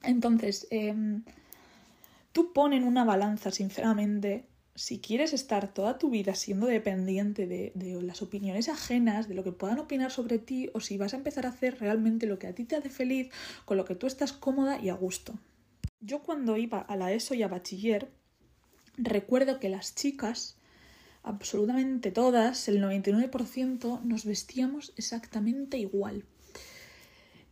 Entonces, 0.03 0.67
em, 0.71 1.23
tú 2.33 2.53
pon 2.53 2.73
en 2.73 2.85
una 2.85 3.05
balanza, 3.05 3.51
sinceramente, 3.51 4.47
si 4.75 4.99
quieres 4.99 5.33
estar 5.35 5.73
toda 5.73 5.99
tu 5.99 6.11
vida 6.11 6.35
siendo 6.35 6.67
dependiente 6.67 7.47
de, 7.47 7.73
de, 7.75 8.03
las 8.03 8.23
opiniones 8.23 8.69
ajenas, 8.69 9.29
de 9.29 9.35
lo 9.35 9.45
que 9.45 9.53
puedan 9.53 9.79
opinar 9.79 10.11
sobre 10.11 10.39
ti, 10.39 10.71
o 10.73 10.81
si 10.81 10.97
vas 10.97 11.15
a 11.15 11.19
empezar 11.19 11.47
a 11.47 11.51
hacer 11.51 11.79
realmente 11.81 12.27
lo 12.27 12.39
que 12.39 12.47
a 12.47 12.55
ti 12.55 12.65
te 12.65 12.77
hace 12.77 12.91
feliz, 12.91 13.31
con 13.67 13.77
lo 13.77 13.85
que 13.85 13.95
tú 13.95 14.07
estás 14.07 14.33
cómoda 14.33 14.81
y 14.81 14.89
a 14.89 14.95
gusto. 14.95 15.35
Yo 16.07 16.23
cuando 16.23 16.59
iba 16.59 16.81
a 16.81 16.97
la 16.97 17.13
ESO 17.13 17.33
y 17.33 17.43
a 17.43 17.49
bachiller, 17.49 18.13
recuerdo 18.99 19.59
que 19.59 19.71
las 19.71 19.95
chicas, 19.95 20.59
absolutamente 21.23 22.13
todas, 22.13 22.69
el 22.69 22.83
99%, 22.83 24.03
nos 24.03 24.27
vestíamos 24.27 24.93
exactamente 24.97 25.79
igual. 25.79 26.27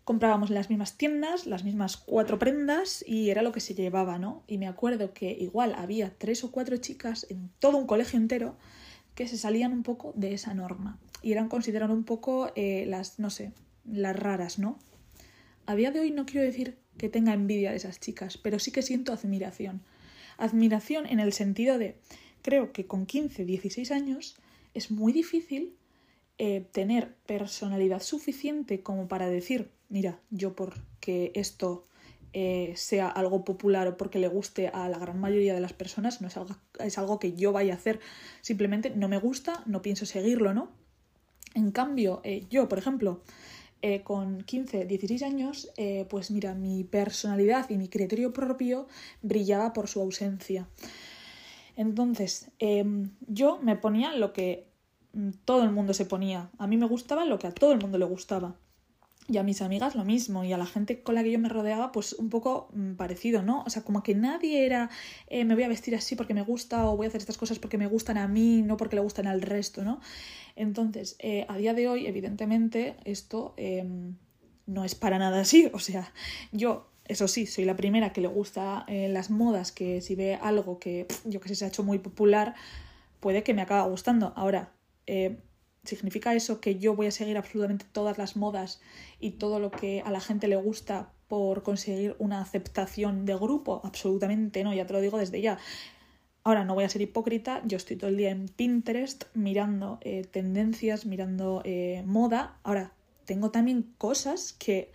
Comprábamos 0.04 0.50
las 0.50 0.68
mismas 0.68 0.99
tiendas, 0.99 1.47
las 1.47 1.64
mismas 1.64 1.97
cuatro 1.97 2.38
prendas 2.38 3.02
y 3.09 3.30
era 3.30 3.40
lo 3.40 3.52
que 3.52 3.61
se 3.61 3.75
llevaba, 3.75 4.18
¿no? 4.18 4.44
Y 4.47 4.59
me 4.59 4.68
acuerdo 4.68 5.14
que 5.14 5.30
igual 5.30 5.75
había 5.75 6.12
tres 6.18 6.44
o 6.44 6.52
cuatro 6.52 6.76
chicas 6.76 7.26
en 7.30 7.49
todo 7.59 7.78
un 7.78 7.87
colegio 7.87 8.18
entero 8.18 8.59
que 9.14 9.28
se 9.28 9.38
salían 9.38 9.73
un 9.73 9.82
poco 9.82 10.12
de 10.14 10.35
esa 10.35 10.52
norma 10.52 10.99
y 11.23 11.32
eran 11.32 11.49
consideradas 11.49 11.97
un 11.97 12.04
poco 12.04 12.52
eh, 12.54 12.85
las, 12.87 13.18
no 13.18 13.30
sé, 13.30 13.54
las 13.87 14.14
raras, 14.14 14.59
¿no? 14.59 14.78
A 15.64 15.75
día 15.75 15.90
de 15.90 16.00
hoy 16.00 16.11
no 16.11 16.26
quiero 16.26 16.44
decir 16.44 16.82
que 16.96 17.08
tenga 17.08 17.32
envidia 17.34 17.70
de 17.70 17.76
esas 17.76 18.00
chicas, 18.00 18.38
pero 18.38 18.58
sí 18.58 18.70
que 18.70 18.82
siento 18.82 19.12
admiración. 19.12 19.82
Admiración 20.38 21.06
en 21.06 21.20
el 21.20 21.32
sentido 21.32 21.78
de, 21.78 21.96
creo 22.42 22.72
que 22.72 22.87
con 22.87 23.06
15, 23.06 23.44
16 23.44 23.90
años 23.90 24.37
es 24.75 24.90
muy 24.90 25.12
difícil 25.12 25.75
eh, 26.38 26.66
tener 26.72 27.14
personalidad 27.26 28.02
suficiente 28.02 28.82
como 28.82 29.08
para 29.08 29.28
decir, 29.28 29.70
mira, 29.88 30.18
yo 30.30 30.56
porque 30.56 31.30
esto 31.34 31.87
eh, 32.32 32.72
sea 32.76 33.08
algo 33.08 33.44
popular 33.44 33.87
o 33.88 33.96
porque 33.99 34.18
le 34.18 34.28
guste 34.28 34.68
a 34.68 34.88
la 34.88 34.99
gran 34.99 35.20
mayoría 35.20 35.54
de 35.54 35.61
las 35.61 35.75
personas, 35.75 36.22
no 36.22 36.28
es 36.28 36.37
algo, 36.38 36.56
es 36.80 36.96
algo 36.96 37.18
que 37.18 37.34
yo 37.34 37.52
vaya 37.52 37.75
a 37.75 37.76
hacer, 37.76 38.00
simplemente 38.40 38.90
no 38.90 39.08
me 39.08 39.18
gusta, 39.18 39.62
no 39.66 39.82
pienso 39.82 40.06
seguirlo, 40.06 40.54
¿no? 40.54 40.70
En 41.54 41.70
cambio, 41.70 42.22
eh, 42.25 42.46
yo, 42.49 42.68
por 42.68 42.78
ejemplo, 42.78 43.22
eh, 43.83 44.03
con 44.03 44.43
15, 44.43 44.87
16 44.87 45.23
años, 45.23 45.73
eh, 45.77 46.07
pues 46.09 46.31
mira, 46.31 46.55
mi 46.55 46.85
personalidad 46.85 47.69
y 47.69 47.77
mi 47.77 47.89
criterio 47.89 48.33
propio 48.33 48.87
brillaba 49.23 49.73
por 49.73 49.89
su 49.89 50.01
ausencia. 50.01 50.69
Entonces, 51.77 52.51
em, 52.59 53.11
yo 53.27 53.59
me 53.61 53.77
ponía 53.77 54.15
lo 54.15 54.33
que 54.33 54.69
mm, 55.15 55.31
todo 55.45 55.65
el 55.65 55.73
mundo 55.73 55.95
se 55.95 56.07
ponía. 56.07 56.51
A 56.59 56.67
mí 56.67 56.77
me 56.77 56.87
gustaba 56.87 57.25
lo 57.25 57.39
que 57.39 57.49
a 57.49 57.53
todo 57.53 57.73
el 57.73 57.81
mundo 57.81 57.99
le 57.99 58.05
gustaba. 58.05 58.55
Y 59.29 59.38
a 59.38 59.43
mis 59.43 59.62
amigas 59.62 59.95
lo 59.95 60.05
mismo, 60.05 60.45
y 60.45 60.52
a 60.52 60.59
la 60.59 60.67
gente 60.67 61.02
con 61.02 61.14
la 61.14 61.23
que 61.23 61.31
yo 61.31 61.38
me 61.38 61.49
rodeaba, 61.49 61.93
pues 61.93 62.12
un 62.14 62.29
poco 62.29 62.69
mm, 62.75 62.95
parecido, 62.95 63.43
¿no? 63.43 63.62
O 63.64 63.71
sea, 63.71 63.83
como 63.83 64.02
que 64.02 64.14
nadie 64.14 64.67
era, 64.67 64.91
eh, 65.29 65.45
me 65.45 65.55
voy 65.55 65.62
a 65.64 65.69
vestir 65.69 65.95
así 65.95 66.17
porque 66.17 66.35
me 66.35 66.43
gusta, 66.43 66.88
o 66.88 66.97
voy 66.97 67.07
a 67.07 67.09
hacer 67.09 67.21
estas 67.21 67.38
cosas 67.38 67.59
porque 67.59 67.79
me 67.79 67.87
gustan 67.87 68.19
a 68.19 68.26
mí, 68.26 68.62
no 68.62 68.76
porque 68.76 68.97
le 68.97 69.02
gustan 69.02 69.26
al 69.26 69.43
resto, 69.43 69.85
¿no? 69.85 70.00
Entonces, 70.57 71.17
eh, 71.21 71.47
a 71.49 71.57
día 71.57 71.73
de 71.73 71.88
hoy, 71.88 72.07
evidentemente, 72.07 72.97
esto 73.05 73.55
em, 73.57 74.17
no 74.67 74.85
es 74.85 74.95
para 74.95 75.19
nada 75.19 75.41
así. 75.41 75.71
O 75.73 75.79
sea, 75.79 76.12
yo, 76.50 76.88
eso 77.07 77.29
sí, 77.29 77.47
soy 77.47 77.64
la 77.64 77.76
primera 77.76 78.12
que 78.12 78.21
le 78.21 78.29
gusta 78.29 78.85
eh, 78.88 79.09
las 79.09 79.31
modas, 79.31 79.73
que 79.73 80.00
si 80.00 80.14
ve 80.17 80.35
algo 80.35 80.79
que 80.79 81.07
yo 81.25 81.41
que 81.41 81.49
sé 81.49 81.55
se 81.55 81.64
ha 81.64 81.69
hecho 81.69 81.85
muy 81.85 81.99
popular, 81.99 82.55
puede 83.21 83.43
que 83.45 83.55
me 83.55 83.62
acabe 83.62 83.88
gustando. 83.88 84.33
Ahora, 84.37 84.73
¿Significa 85.85 86.33
eso 86.35 86.61
que 86.61 86.79
yo 86.79 86.95
voy 86.95 87.09
a 87.09 87.11
seguir 87.11 87.37
absolutamente 87.37 87.85
todas 87.91 88.17
las 88.17 88.37
modas 88.37 88.81
y 89.19 89.33
todo 89.33 89.59
lo 89.59 89.73
que 89.73 90.01
a 90.03 90.12
la 90.12 90.21
gente 90.21 90.47
le 90.47 90.55
gusta 90.55 91.11
por 91.27 91.65
conseguir 91.65 92.15
una 92.21 92.41
aceptación 92.41 93.27
de 93.27 93.35
grupo? 93.35 93.81
Absolutamente 93.83 94.62
no, 94.62 94.73
ya 94.73 94.87
te 94.87 94.93
lo 94.93 95.01
digo 95.01 95.19
desde 95.19 95.41
ya. 95.41 95.59
Ahora, 96.45 96.65
no 96.65 96.75
voy 96.75 96.85
a 96.85 96.89
ser 96.89 97.03
hipócrita, 97.03 97.62
yo 97.65 97.77
estoy 97.77 97.97
todo 97.97 98.11
el 98.11 98.17
día 98.17 98.31
en 98.31 98.47
Pinterest 98.47 99.25
mirando 99.35 99.99
eh, 100.03 100.25
tendencias, 100.31 101.05
mirando 101.05 101.62
eh, 101.65 102.05
moda. 102.07 102.59
Ahora, 102.62 102.93
tengo 103.25 103.51
también 103.51 103.93
cosas 103.99 104.53
que 104.53 104.93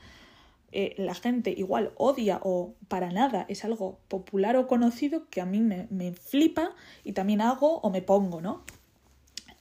eh, 0.72 0.96
la 0.98 1.15
gente 1.15 1.51
igual 1.51 1.91
odia 1.98 2.39
o 2.44 2.75
para 2.88 3.12
nada 3.12 3.46
es 3.50 3.65
algo 3.65 4.00
popular 4.08 4.56
o 4.56 4.67
conocido 4.67 5.27
que 5.29 5.41
a 5.41 5.46
mí 5.46 5.60
me, 5.60 5.88
me 5.89 6.13
flipa 6.13 6.72
y 7.03 7.12
también 7.12 7.41
hago 7.41 7.79
o 7.79 7.89
me 7.89 8.01
pongo, 8.01 8.39
¿no? 8.39 8.63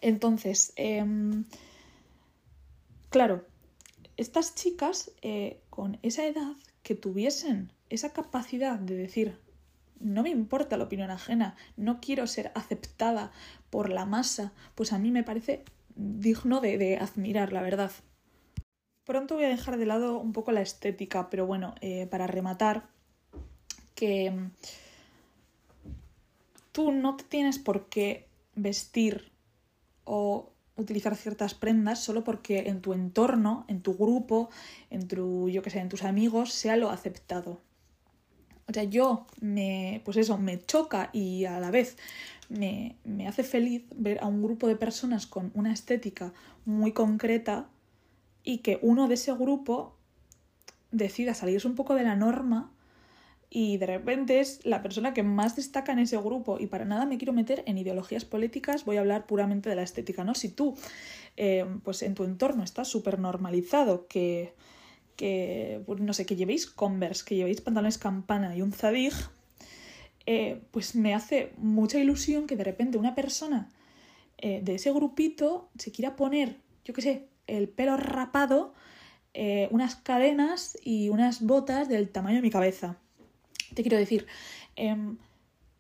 Entonces, 0.07 0.73
em, 0.77 1.47
claro, 3.11 3.45
estas 4.17 4.55
chicas 4.55 5.11
eh, 5.21 5.59
con 5.69 5.99
esa 6.03 6.25
edad 6.25 6.53
que 6.85 6.95
tuviesen 6.95 7.73
esa 7.91 8.13
capacidad 8.13 8.79
de 8.79 8.95
decir, 8.95 9.37
no 9.99 10.23
me 10.23 10.31
importa 10.31 10.77
la 10.77 10.85
opinión 10.85 11.11
ajena, 11.11 11.57
no 11.77 12.01
quiero 12.01 12.29
ser 12.29 12.53
aceptada 12.55 13.33
por 13.69 13.91
la 13.91 14.05
masa, 14.05 14.53
pues 14.77 14.93
a 14.93 15.01
mí 15.01 15.11
me 15.11 15.25
parece 15.25 15.65
digno 15.97 16.61
de, 16.61 16.99
admirar, 16.99 17.53
la 17.53 17.63
verdad. 17.63 17.91
Pronto 19.03 19.35
voy 19.35 19.47
a 19.47 19.49
dejar 19.49 19.77
de 19.77 19.87
lado 19.87 20.21
un 20.21 20.33
poco 20.33 20.53
la 20.53 20.63
estética, 20.63 21.31
pero 21.31 21.47
bueno, 21.47 21.75
eh, 21.81 22.07
para 22.07 22.29
rematar, 22.29 22.87
que 23.97 24.27
em, 24.27 24.53
tú 26.71 26.93
no 26.93 27.17
te 27.17 27.25
tienes 27.25 27.59
por 27.59 27.89
qué 27.89 28.29
vestir 28.55 29.35
o 30.07 30.53
utilizar 30.77 31.17
ciertas 31.17 31.55
prendas 31.55 32.03
solo 32.03 32.25
porque 32.25 32.69
en 32.69 32.81
tu 32.81 32.95
entorno, 32.95 33.65
en 33.69 33.83
tu 33.83 33.95
grupo, 33.95 34.49
en 34.91 35.09
tu, 35.09 35.49
yo 35.49 35.63
que 35.63 35.71
sé, 35.71 35.81
en 35.81 35.89
tus 35.89 36.05
amigos, 36.05 36.53
sea 36.53 36.77
lo 36.77 36.91
aceptado. 36.91 37.61
O 38.69 38.73
sea, 38.73 38.85
yo 38.85 39.27
me, 39.41 40.03
pues 40.05 40.17
eso, 40.17 40.39
me 40.39 40.61
choca 40.65 41.11
y 41.13 41.45
a 41.45 41.61
la 41.61 41.71
vez 41.71 41.97
me, 42.49 42.97
me 43.05 43.29
hace 43.29 43.43
feliz 43.43 43.85
ver 43.95 44.19
a 44.23 44.27
un 44.27 44.43
grupo 44.43 44.67
de 44.67 44.77
personas 44.77 45.27
con 45.27 45.51
una 45.55 45.73
estética 45.73 46.33
muy 46.65 46.93
concreta 46.93 47.69
y 48.43 48.59
que 48.59 48.79
uno 48.83 49.09
de 49.09 49.15
ese 49.15 49.33
grupo 49.33 49.97
decida 50.91 51.35
salirse 51.35 51.69
un 51.69 51.75
poco 51.75 51.95
de 51.95 52.05
la 52.05 52.17
norma 52.17 52.73
y 53.49 53.77
de 53.79 53.87
repente 53.87 54.41
es 54.41 54.65
la 54.65 54.83
persona 54.83 55.15
que 55.15 55.23
más 55.23 55.57
destaca 55.57 55.93
en 55.93 56.01
ese 56.01 56.17
grupo 56.17 56.59
y 56.59 56.67
para 56.67 56.85
nada 56.85 57.07
me 57.07 57.17
quiero 57.17 57.33
meter 57.33 57.63
en 57.67 57.79
ideologías 57.79 58.25
políticas, 58.25 58.85
voy 58.85 58.97
a 58.97 59.01
hablar 59.01 59.27
puramente 59.27 59.71
de 59.71 59.77
la 59.77 59.83
estética, 59.83 60.25
¿no? 60.25 60.35
Si 60.35 60.49
tú, 60.49 60.77
eh, 61.37 61.65
pues 61.85 62.03
en 62.03 62.15
tu 62.15 62.25
entorno 62.25 62.65
está 62.65 62.85
súper 62.85 63.19
normalizado 63.19 64.09
que, 64.09 64.53
que, 65.15 65.81
pues 65.87 66.01
no 66.01 66.13
sé, 66.13 66.27
que 66.27 66.37
llevéis 66.37 66.67
Converse, 66.67 67.25
que 67.25 67.37
llevéis 67.37 67.61
pantalones 67.61 67.99
campana 67.99 68.57
y 68.57 68.63
un 68.63 68.73
Zadig, 68.73 69.15
eh, 70.27 70.61
pues 70.73 70.97
me 70.97 71.15
hace 71.15 71.53
mucha 71.57 71.99
ilusión 71.99 72.49
que 72.49 72.57
de 72.57 72.65
repente 72.65 72.99
una 72.99 73.15
persona 73.15 73.71
eh, 74.39 74.61
de 74.63 74.75
ese 74.75 74.91
grupito 74.91 75.71
se 75.79 75.93
quiera 75.93 76.17
poner, 76.17 76.57
yo 76.85 76.93
qué 76.95 77.03
sé, 77.03 77.29
el 77.47 77.69
pelo 77.69 77.97
rapado, 77.97 78.75
unas 79.71 79.97
cadenas 79.97 80.79
y 80.83 81.11
unas 81.11 81.43
botas 81.43 81.91
del 81.91 82.09
tamaño 82.09 82.37
de 82.37 82.43
mi 82.43 82.51
cabeza. 82.51 82.97
Te 83.75 83.83
quiero 83.83 83.97
decir, 83.97 84.27
em, 84.77 85.19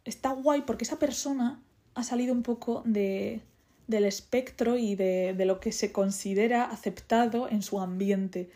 está 0.04 0.30
guay 0.30 0.62
porque 0.62 0.84
esa 0.84 0.98
persona 0.98 1.62
ha 1.94 2.02
salido 2.02 2.32
un 2.32 2.42
poco 2.42 2.82
de, 2.84 3.42
del 3.86 4.04
espectro 4.04 4.76
y 4.76 4.94
de, 4.94 5.34
de, 5.34 5.44
lo 5.44 5.60
que 5.60 5.72
se 5.72 5.92
considera 5.92 6.64
aceptado 6.64 7.48
en 7.48 7.62
su 7.62 7.80
ambiente. 7.80 8.50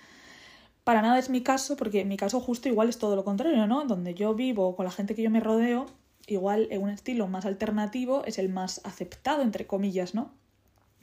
Para 0.84 1.02
nada 1.02 1.18
es 1.18 1.30
mi 1.30 1.42
caso, 1.42 1.76
porque 1.76 2.04
mi 2.04 2.16
caso 2.16 2.40
justo 2.40 2.68
igual 2.68 2.88
es 2.88 2.98
todo 2.98 3.16
lo 3.16 3.24
contrario, 3.24 3.66
¿no? 3.66 3.84
Donde 3.84 4.14
yo 4.14 4.34
vivo 4.34 4.76
con 4.76 4.84
la 4.84 4.90
gente 4.90 5.14
que 5.14 5.22
yo 5.22 5.30
me 5.30 5.40
rodeo, 5.40 5.86
igual 6.26 6.68
en 6.70 6.82
un 6.82 6.90
estilo 6.90 7.26
más 7.28 7.44
alternativo 7.44 8.24
es 8.24 8.38
el 8.38 8.48
más 8.48 8.80
aceptado, 8.84 9.42
entre 9.42 9.66
comillas, 9.66 10.14
¿no? 10.14 10.32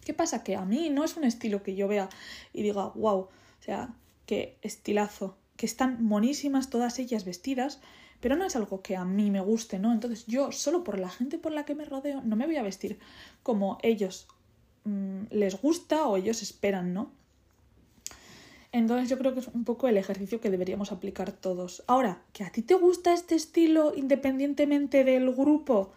¿Qué 0.03 0.13
pasa? 0.13 0.43
Que 0.43 0.55
a 0.55 0.65
mí 0.65 0.89
no 0.89 1.03
es 1.03 1.17
un 1.17 1.23
estilo 1.23 1.63
que 1.63 1.75
yo 1.75 1.87
vea 1.87 2.09
y 2.53 2.63
diga, 2.63 2.87
wow, 2.95 3.19
o 3.19 3.29
sea, 3.59 3.93
qué 4.25 4.57
estilazo, 4.61 5.37
que 5.57 5.65
están 5.65 6.03
monísimas 6.03 6.69
todas 6.69 6.99
ellas 6.99 7.25
vestidas, 7.25 7.81
pero 8.19 8.35
no 8.35 8.45
es 8.45 8.55
algo 8.55 8.81
que 8.81 8.95
a 8.95 9.05
mí 9.05 9.31
me 9.31 9.41
guste, 9.41 9.79
¿no? 9.79 9.93
Entonces 9.93 10.25
yo, 10.27 10.51
solo 10.51 10.83
por 10.83 10.99
la 10.99 11.09
gente 11.09 11.37
por 11.37 11.51
la 11.51 11.65
que 11.65 11.75
me 11.75 11.85
rodeo, 11.85 12.21
no 12.21 12.35
me 12.35 12.45
voy 12.45 12.57
a 12.57 12.63
vestir 12.63 12.99
como 13.43 13.77
ellos 13.83 14.27
mm, 14.85 15.23
les 15.31 15.61
gusta 15.61 16.07
o 16.07 16.17
ellos 16.17 16.41
esperan, 16.41 16.93
¿no? 16.93 17.11
Entonces 18.71 19.09
yo 19.09 19.17
creo 19.17 19.33
que 19.33 19.39
es 19.39 19.47
un 19.47 19.63
poco 19.63 19.87
el 19.87 19.97
ejercicio 19.97 20.41
que 20.41 20.49
deberíamos 20.49 20.91
aplicar 20.91 21.31
todos. 21.31 21.83
Ahora, 21.87 22.21
que 22.33 22.43
a 22.43 22.51
ti 22.51 22.61
te 22.61 22.73
gusta 22.73 23.13
este 23.13 23.35
estilo 23.35 23.93
independientemente 23.95 25.03
del 25.03 25.33
grupo, 25.33 25.91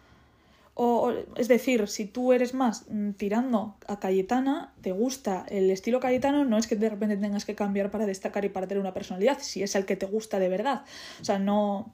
o, 0.73 1.11
es 1.35 1.47
decir, 1.49 1.87
si 1.89 2.05
tú 2.05 2.31
eres 2.31 2.53
más 2.53 2.85
mm, 2.89 3.11
tirando 3.11 3.75
a 3.87 3.99
Cayetana, 3.99 4.73
te 4.81 4.93
gusta 4.93 5.45
el 5.49 5.69
estilo 5.69 5.99
Cayetano, 5.99 6.45
no 6.45 6.57
es 6.57 6.65
que 6.65 6.75
de 6.75 6.89
repente 6.89 7.17
tengas 7.17 7.45
que 7.45 7.55
cambiar 7.55 7.91
para 7.91 8.05
destacar 8.05 8.45
y 8.45 8.49
para 8.49 8.67
tener 8.67 8.81
una 8.81 8.93
personalidad, 8.93 9.37
si 9.41 9.63
es 9.63 9.75
el 9.75 9.85
que 9.85 9.97
te 9.97 10.05
gusta 10.05 10.39
de 10.39 10.47
verdad. 10.47 10.85
O 11.19 11.25
sea, 11.25 11.39
no, 11.39 11.93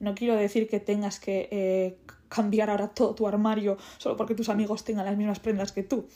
no 0.00 0.14
quiero 0.14 0.36
decir 0.36 0.68
que 0.68 0.80
tengas 0.80 1.20
que 1.20 1.48
eh, 1.50 1.98
cambiar 2.28 2.70
ahora 2.70 2.88
todo 2.88 3.14
tu 3.14 3.26
armario 3.26 3.78
solo 3.98 4.16
porque 4.16 4.34
tus 4.34 4.48
amigos 4.48 4.84
tengan 4.84 5.06
las 5.06 5.16
mismas 5.16 5.40
prendas 5.40 5.72
que 5.72 5.82
tú. 5.82 6.06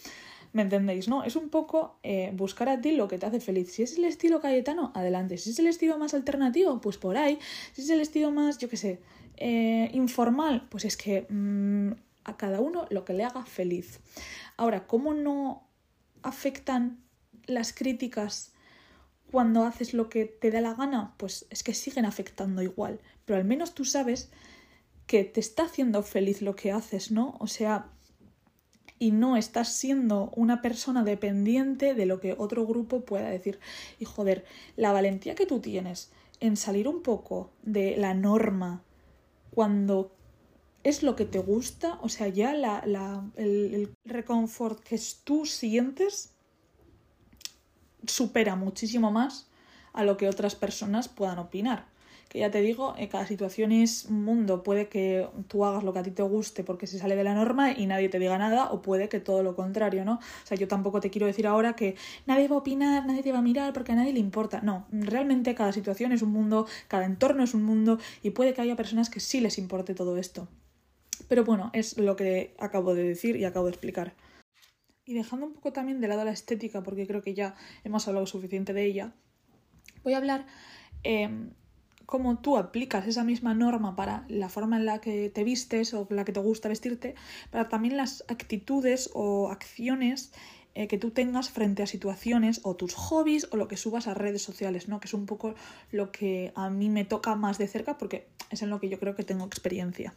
¿Me 0.52 0.62
entendéis? 0.62 1.08
¿No? 1.08 1.24
Es 1.24 1.36
un 1.36 1.50
poco 1.50 1.98
eh, 2.02 2.30
buscar 2.34 2.68
a 2.68 2.80
ti 2.80 2.92
lo 2.92 3.06
que 3.06 3.18
te 3.18 3.26
hace 3.26 3.38
feliz. 3.38 3.70
Si 3.70 3.82
es 3.82 3.98
el 3.98 4.04
estilo 4.04 4.40
Cayetano, 4.40 4.92
adelante. 4.94 5.36
Si 5.36 5.50
es 5.50 5.58
el 5.58 5.66
estilo 5.66 5.98
más 5.98 6.14
alternativo, 6.14 6.80
pues 6.80 6.96
por 6.96 7.18
ahí. 7.18 7.38
Si 7.74 7.82
es 7.82 7.90
el 7.90 8.00
estilo 8.00 8.30
más, 8.30 8.56
yo 8.58 8.68
qué 8.68 8.78
sé, 8.78 9.00
eh, 9.36 9.90
informal, 9.92 10.66
pues 10.70 10.84
es 10.84 10.96
que 10.96 11.26
mm, 11.28 11.92
a 12.24 12.36
cada 12.36 12.60
uno 12.60 12.86
lo 12.90 13.04
que 13.04 13.12
le 13.12 13.24
haga 13.24 13.44
feliz. 13.44 14.00
Ahora, 14.56 14.86
¿cómo 14.86 15.12
no 15.14 15.68
afectan 16.22 16.98
las 17.46 17.72
críticas 17.72 18.52
cuando 19.30 19.64
haces 19.64 19.92
lo 19.92 20.08
que 20.08 20.24
te 20.24 20.50
da 20.50 20.60
la 20.60 20.74
gana? 20.74 21.14
Pues 21.18 21.46
es 21.50 21.62
que 21.62 21.74
siguen 21.74 22.06
afectando 22.06 22.62
igual, 22.62 23.00
pero 23.28 23.38
al 23.38 23.44
menos 23.44 23.74
tú 23.74 23.84
sabes 23.84 24.30
que 25.06 25.22
te 25.22 25.38
está 25.38 25.64
haciendo 25.64 26.02
feliz 26.02 26.40
lo 26.40 26.56
que 26.56 26.72
haces, 26.72 27.10
¿no? 27.10 27.36
O 27.40 27.46
sea, 27.46 27.90
y 28.98 29.10
no 29.10 29.36
estás 29.36 29.68
siendo 29.74 30.32
una 30.34 30.62
persona 30.62 31.04
dependiente 31.04 31.92
de 31.92 32.06
lo 32.06 32.20
que 32.20 32.34
otro 32.38 32.66
grupo 32.66 33.02
pueda 33.04 33.28
decir. 33.28 33.60
Y 33.98 34.06
joder, 34.06 34.46
la 34.76 34.92
valentía 34.92 35.34
que 35.34 35.44
tú 35.44 35.60
tienes 35.60 36.10
en 36.40 36.56
salir 36.56 36.88
un 36.88 37.02
poco 37.02 37.50
de 37.62 37.98
la 37.98 38.14
norma 38.14 38.82
cuando 39.50 40.10
es 40.82 41.02
lo 41.02 41.14
que 41.14 41.26
te 41.26 41.38
gusta, 41.38 41.98
o 42.00 42.08
sea, 42.08 42.28
ya 42.28 42.54
la, 42.54 43.30
el, 43.36 43.74
el 43.74 43.94
reconfort 44.06 44.80
que 44.80 44.98
tú 45.22 45.44
sientes 45.44 46.32
supera 48.06 48.56
muchísimo 48.56 49.10
más 49.10 49.50
a 49.92 50.02
lo 50.02 50.16
que 50.16 50.30
otras 50.30 50.54
personas 50.54 51.08
puedan 51.08 51.38
opinar. 51.38 51.97
Que 52.28 52.40
ya 52.40 52.50
te 52.50 52.60
digo, 52.60 52.94
eh, 52.98 53.08
cada 53.08 53.26
situación 53.26 53.72
es 53.72 54.04
un 54.04 54.22
mundo. 54.24 54.62
Puede 54.62 54.88
que 54.88 55.26
tú 55.48 55.64
hagas 55.64 55.82
lo 55.82 55.92
que 55.92 56.00
a 56.00 56.02
ti 56.02 56.10
te 56.10 56.22
guste 56.22 56.62
porque 56.62 56.86
se 56.86 56.98
sale 56.98 57.16
de 57.16 57.24
la 57.24 57.34
norma 57.34 57.72
y 57.72 57.86
nadie 57.86 58.08
te 58.08 58.18
diga 58.18 58.36
nada, 58.36 58.70
o 58.70 58.82
puede 58.82 59.08
que 59.08 59.18
todo 59.18 59.42
lo 59.42 59.56
contrario, 59.56 60.04
¿no? 60.04 60.14
O 60.14 60.46
sea, 60.46 60.56
yo 60.58 60.68
tampoco 60.68 61.00
te 61.00 61.10
quiero 61.10 61.26
decir 61.26 61.46
ahora 61.46 61.74
que 61.74 61.96
nadie 62.26 62.48
va 62.48 62.56
a 62.56 62.58
opinar, 62.58 63.06
nadie 63.06 63.22
te 63.22 63.32
va 63.32 63.38
a 63.38 63.42
mirar 63.42 63.72
porque 63.72 63.92
a 63.92 63.94
nadie 63.94 64.12
le 64.12 64.20
importa. 64.20 64.60
No, 64.60 64.86
realmente 64.92 65.54
cada 65.54 65.72
situación 65.72 66.12
es 66.12 66.22
un 66.22 66.30
mundo, 66.30 66.66
cada 66.88 67.06
entorno 67.06 67.42
es 67.44 67.54
un 67.54 67.64
mundo 67.64 67.98
y 68.22 68.30
puede 68.30 68.52
que 68.52 68.60
haya 68.60 68.76
personas 68.76 69.08
que 69.08 69.20
sí 69.20 69.40
les 69.40 69.56
importe 69.56 69.94
todo 69.94 70.18
esto. 70.18 70.48
Pero 71.28 71.44
bueno, 71.44 71.70
es 71.72 71.98
lo 71.98 72.14
que 72.16 72.54
acabo 72.58 72.94
de 72.94 73.02
decir 73.02 73.36
y 73.36 73.44
acabo 73.44 73.66
de 73.66 73.72
explicar. 73.72 74.14
Y 75.04 75.14
dejando 75.14 75.46
un 75.46 75.54
poco 75.54 75.72
también 75.72 76.00
de 76.00 76.08
lado 76.08 76.24
la 76.24 76.32
estética, 76.32 76.82
porque 76.82 77.06
creo 77.06 77.22
que 77.22 77.32
ya 77.32 77.54
hemos 77.82 78.06
hablado 78.06 78.26
suficiente 78.26 78.74
de 78.74 78.84
ella, 78.84 79.14
voy 80.04 80.12
a 80.12 80.18
hablar 80.18 80.46
em, 81.02 81.50
cómo 82.08 82.38
tú 82.38 82.56
aplicas 82.56 83.06
esa 83.06 83.22
misma 83.22 83.52
norma 83.52 83.94
para 83.94 84.24
la 84.28 84.48
forma 84.48 84.78
en 84.78 84.86
la 84.86 84.98
que 84.98 85.28
te 85.28 85.44
vistes 85.44 85.92
o 85.92 86.06
la 86.08 86.24
que 86.24 86.32
te 86.32 86.40
gusta 86.40 86.70
vestirte, 86.70 87.14
para 87.50 87.68
también 87.68 87.98
las 87.98 88.24
actitudes 88.28 89.10
o 89.12 89.50
acciones 89.50 90.32
eh, 90.74 90.88
que 90.88 90.96
tú 90.96 91.10
tengas 91.10 91.50
frente 91.50 91.82
a 91.82 91.86
situaciones 91.86 92.62
o 92.64 92.76
tus 92.76 92.94
hobbies 92.94 93.46
o 93.50 93.58
lo 93.58 93.68
que 93.68 93.76
subas 93.76 94.06
a 94.06 94.14
redes 94.14 94.40
sociales, 94.40 94.88
¿no? 94.88 95.00
Que 95.00 95.06
es 95.08 95.12
un 95.12 95.26
poco 95.26 95.54
lo 95.92 96.10
que 96.10 96.50
a 96.54 96.70
mí 96.70 96.88
me 96.88 97.04
toca 97.04 97.34
más 97.34 97.58
de 97.58 97.68
cerca 97.68 97.98
porque 97.98 98.26
es 98.48 98.62
en 98.62 98.70
lo 98.70 98.80
que 98.80 98.88
yo 98.88 98.98
creo 98.98 99.14
que 99.14 99.22
tengo 99.22 99.44
experiencia. 99.44 100.14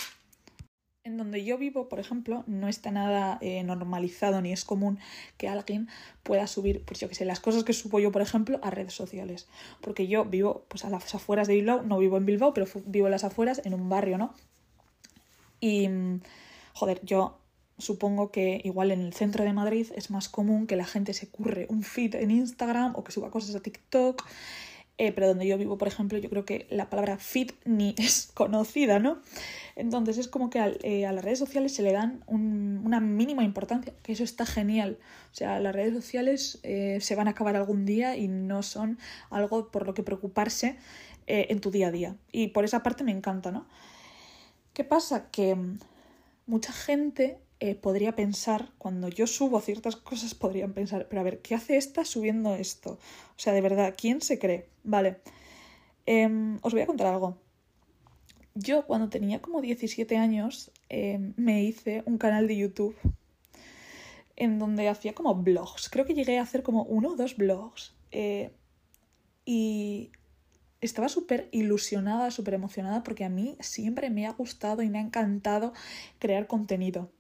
En 1.03 1.17
donde 1.17 1.43
yo 1.43 1.57
vivo, 1.57 1.89
por 1.89 1.99
ejemplo, 1.99 2.43
no 2.45 2.67
está 2.67 2.91
nada 2.91 3.39
eh, 3.41 3.63
normalizado 3.63 4.39
ni 4.39 4.53
es 4.53 4.63
común 4.63 4.99
que 5.37 5.49
alguien 5.49 5.89
pueda 6.21 6.45
subir, 6.45 6.83
pues 6.85 6.99
yo 6.99 7.09
que 7.09 7.15
sé, 7.15 7.25
las 7.25 7.39
cosas 7.39 7.63
que 7.63 7.73
subo 7.73 7.99
yo, 7.99 8.11
por 8.11 8.21
ejemplo, 8.21 8.59
a 8.61 8.69
redes 8.69 8.93
sociales. 8.93 9.47
Porque 9.81 10.07
yo 10.07 10.25
vivo 10.25 10.63
pues 10.67 10.85
a 10.85 10.91
las 10.91 11.15
afueras 11.15 11.47
de 11.47 11.55
Bilbao, 11.55 11.81
no 11.81 11.97
vivo 11.97 12.17
en 12.17 12.27
Bilbao, 12.27 12.53
pero 12.53 12.67
vivo 12.85 13.07
en 13.07 13.11
las 13.11 13.23
afueras, 13.23 13.63
en 13.65 13.73
un 13.73 13.89
barrio, 13.89 14.19
¿no? 14.19 14.35
Y, 15.59 15.89
joder, 16.73 16.99
yo 17.03 17.39
supongo 17.79 18.31
que 18.31 18.61
igual 18.63 18.91
en 18.91 19.01
el 19.01 19.13
centro 19.13 19.43
de 19.43 19.53
Madrid 19.53 19.87
es 19.95 20.11
más 20.11 20.29
común 20.29 20.67
que 20.67 20.75
la 20.75 20.85
gente 20.85 21.13
se 21.13 21.27
curre 21.29 21.65
un 21.69 21.81
feed 21.81 22.13
en 22.13 22.29
Instagram 22.29 22.93
o 22.95 23.03
que 23.03 23.11
suba 23.11 23.31
cosas 23.31 23.55
a 23.55 23.59
TikTok. 23.61 24.23
Eh, 25.01 25.11
pero 25.13 25.29
donde 25.29 25.47
yo 25.47 25.57
vivo, 25.57 25.79
por 25.79 25.87
ejemplo, 25.87 26.19
yo 26.19 26.29
creo 26.29 26.45
que 26.45 26.67
la 26.69 26.91
palabra 26.91 27.17
feed 27.17 27.53
ni 27.65 27.95
es 27.97 28.29
conocida, 28.35 28.99
¿no? 28.99 29.19
Entonces 29.75 30.19
es 30.19 30.27
como 30.27 30.51
que 30.51 30.77
eh, 30.83 31.07
a 31.07 31.11
las 31.11 31.25
redes 31.25 31.39
sociales 31.39 31.73
se 31.73 31.81
le 31.81 31.91
dan 31.91 32.23
una 32.27 32.99
mínima 32.99 33.43
importancia, 33.43 33.95
que 34.03 34.11
eso 34.11 34.23
está 34.23 34.45
genial. 34.45 34.99
O 35.31 35.35
sea, 35.35 35.59
las 35.59 35.73
redes 35.73 35.95
sociales 35.95 36.59
eh, 36.61 36.99
se 37.01 37.15
van 37.15 37.27
a 37.27 37.31
acabar 37.31 37.55
algún 37.55 37.83
día 37.83 38.15
y 38.15 38.27
no 38.27 38.61
son 38.61 38.99
algo 39.31 39.71
por 39.71 39.87
lo 39.87 39.95
que 39.95 40.03
preocuparse 40.03 40.77
en 41.25 41.61
tu 41.61 41.71
día 41.71 41.87
a 41.87 41.91
día. 41.91 42.15
Y 42.31 42.49
por 42.49 42.63
esa 42.63 42.83
parte 42.83 43.03
me 43.03 43.11
encanta, 43.11 43.51
¿no? 43.51 43.65
¿Qué 44.73 44.83
pasa? 44.83 45.31
Que 45.31 45.57
mucha 46.45 46.73
gente 46.73 47.39
eh, 47.63 47.75
podría 47.75 48.15
pensar, 48.15 48.71
cuando 48.79 49.07
yo 49.07 49.27
subo 49.27 49.61
ciertas 49.61 49.95
cosas, 49.95 50.33
podrían 50.33 50.73
pensar, 50.73 51.07
pero 51.07 51.21
a 51.21 51.23
ver, 51.23 51.41
¿qué 51.43 51.53
hace 51.53 51.77
esta 51.77 52.05
subiendo 52.05 52.55
esto? 52.55 52.93
O 52.93 53.39
sea, 53.39 53.53
de 53.53 53.61
verdad, 53.61 53.93
¿quién 53.95 54.19
se 54.21 54.39
cree? 54.39 54.67
Vale, 54.83 55.19
em, 56.07 56.57
os 56.63 56.73
voy 56.73 56.81
a 56.81 56.87
contar 56.87 57.05
algo. 57.05 57.37
Yo 58.55 58.87
cuando 58.87 59.09
tenía 59.09 59.43
como 59.43 59.61
17 59.61 60.17
años 60.17 60.71
em, 60.89 61.33
me 61.37 61.63
hice 61.63 62.01
un 62.07 62.17
canal 62.17 62.47
de 62.47 62.57
YouTube 62.57 62.95
en 64.35 64.57
donde 64.57 64.89
hacía 64.89 65.13
como 65.13 65.35
blogs. 65.35 65.87
Creo 65.89 66.05
que 66.05 66.15
llegué 66.15 66.39
a 66.39 66.41
hacer 66.41 66.63
como 66.63 66.83
uno 66.83 67.09
o 67.09 67.15
dos 67.15 67.37
blogs. 67.37 67.93
Eh, 68.11 68.51
y 69.45 70.11
estaba 70.81 71.09
súper 71.09 71.47
ilusionada, 71.51 72.31
súper 72.31 72.55
emocionada 72.55 73.03
porque 73.03 73.23
a 73.23 73.29
mí 73.29 73.55
siempre 73.59 74.09
me 74.09 74.25
ha 74.25 74.31
gustado 74.31 74.81
y 74.81 74.89
me 74.89 74.97
ha 74.97 75.01
encantado 75.01 75.73
crear 76.17 76.47
contenido. 76.47 77.11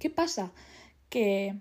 ¿Qué 0.00 0.08
pasa? 0.08 0.50
Que 1.10 1.54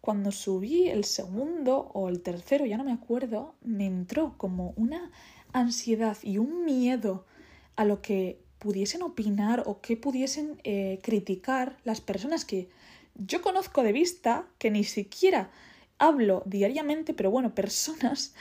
cuando 0.00 0.32
subí 0.32 0.88
el 0.88 1.04
segundo 1.04 1.90
o 1.94 2.08
el 2.08 2.20
tercero, 2.22 2.66
ya 2.66 2.76
no 2.76 2.82
me 2.82 2.92
acuerdo, 2.92 3.54
me 3.62 3.86
entró 3.86 4.34
como 4.36 4.74
una 4.76 5.12
ansiedad 5.52 6.18
y 6.22 6.38
un 6.38 6.64
miedo 6.64 7.24
a 7.76 7.84
lo 7.84 8.02
que 8.02 8.40
pudiesen 8.58 9.02
opinar 9.02 9.62
o 9.64 9.80
que 9.80 9.96
pudiesen 9.96 10.60
eh, 10.64 10.98
criticar 11.04 11.78
las 11.84 12.00
personas 12.00 12.44
que 12.44 12.68
yo 13.14 13.42
conozco 13.42 13.84
de 13.84 13.92
vista, 13.92 14.46
que 14.58 14.72
ni 14.72 14.82
siquiera 14.82 15.52
hablo 15.98 16.42
diariamente, 16.46 17.14
pero 17.14 17.30
bueno, 17.30 17.54
personas 17.54 18.34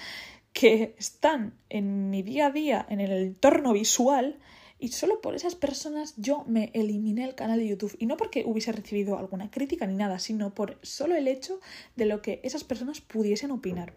que 0.52 0.96
están 0.98 1.54
en 1.70 2.10
mi 2.10 2.24
día 2.24 2.48
a 2.48 2.52
día, 2.52 2.86
en 2.90 3.02
el 3.02 3.12
entorno 3.12 3.74
visual, 3.74 4.40
y 4.80 4.90
solo 4.90 5.22
por 5.22 5.36
esas 5.36 5.56
personas 5.56 6.14
yo 6.18 6.44
me 6.46 6.72
eliminé 6.74 7.24
el 7.24 7.36
canal 7.36 7.60
de 7.60 7.68
YouTube. 7.68 7.96
Y 8.00 8.06
no 8.06 8.18
porque 8.18 8.44
hubiese 8.46 8.72
recibido 8.72 9.18
alguna 9.18 9.50
crítica 9.50 9.88
ni 9.88 9.96
nada, 9.96 10.20
sino 10.20 10.54
por 10.54 10.78
solo 10.84 11.16
el 11.16 11.28
hecho 11.28 11.60
de 11.96 12.06
lo 12.06 12.22
que 12.22 12.40
esas 12.44 12.64
personas 12.64 13.02
pudiesen 13.02 13.52
opinar. 13.52 13.94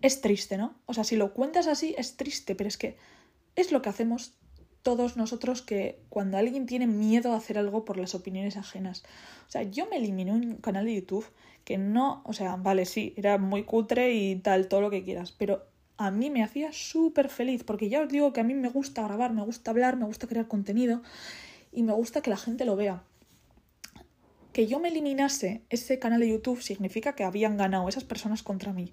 Es 0.00 0.20
triste, 0.20 0.56
¿no? 0.56 0.74
O 0.86 0.94
sea, 0.94 1.02
si 1.02 1.16
lo 1.16 1.32
cuentas 1.34 1.66
así 1.66 1.94
es 1.98 2.16
triste, 2.16 2.54
pero 2.54 2.68
es 2.68 2.76
que 2.76 2.96
es 3.56 3.72
lo 3.72 3.82
que 3.82 3.88
hacemos 3.88 4.34
todos 4.82 5.16
nosotros 5.16 5.62
que 5.62 5.98
cuando 6.10 6.36
alguien 6.36 6.66
tiene 6.66 6.86
miedo 6.86 7.32
a 7.32 7.36
hacer 7.36 7.56
algo 7.56 7.84
por 7.84 7.96
las 7.96 8.14
opiniones 8.14 8.56
ajenas. 8.56 9.02
O 9.48 9.50
sea, 9.50 9.62
yo 9.62 9.86
me 9.88 9.96
eliminé 9.96 10.30
un 10.30 10.56
canal 10.56 10.84
de 10.84 10.94
YouTube 10.94 11.26
que 11.64 11.78
no, 11.78 12.22
o 12.26 12.34
sea, 12.34 12.56
vale, 12.56 12.84
sí, 12.84 13.14
era 13.16 13.38
muy 13.38 13.64
cutre 13.64 14.12
y 14.12 14.36
tal, 14.36 14.68
todo 14.68 14.82
lo 14.82 14.90
que 14.90 15.02
quieras, 15.02 15.32
pero 15.32 15.66
a 15.96 16.10
mí 16.10 16.30
me 16.30 16.42
hacía 16.42 16.72
súper 16.72 17.28
feliz, 17.28 17.64
porque 17.64 17.88
ya 17.88 18.00
os 18.00 18.08
digo 18.08 18.32
que 18.32 18.40
a 18.40 18.44
mí 18.44 18.54
me 18.54 18.68
gusta 18.68 19.02
grabar, 19.02 19.32
me 19.32 19.42
gusta 19.42 19.70
hablar, 19.70 19.96
me 19.96 20.06
gusta 20.06 20.26
crear 20.26 20.48
contenido 20.48 21.02
y 21.72 21.82
me 21.82 21.92
gusta 21.92 22.20
que 22.20 22.30
la 22.30 22.36
gente 22.36 22.64
lo 22.64 22.76
vea. 22.76 23.02
Que 24.52 24.66
yo 24.66 24.78
me 24.78 24.88
eliminase 24.88 25.62
ese 25.70 25.98
canal 25.98 26.20
de 26.20 26.28
YouTube 26.28 26.62
significa 26.62 27.14
que 27.14 27.24
habían 27.24 27.56
ganado 27.56 27.88
esas 27.88 28.04
personas 28.04 28.42
contra 28.42 28.72
mí. 28.72 28.92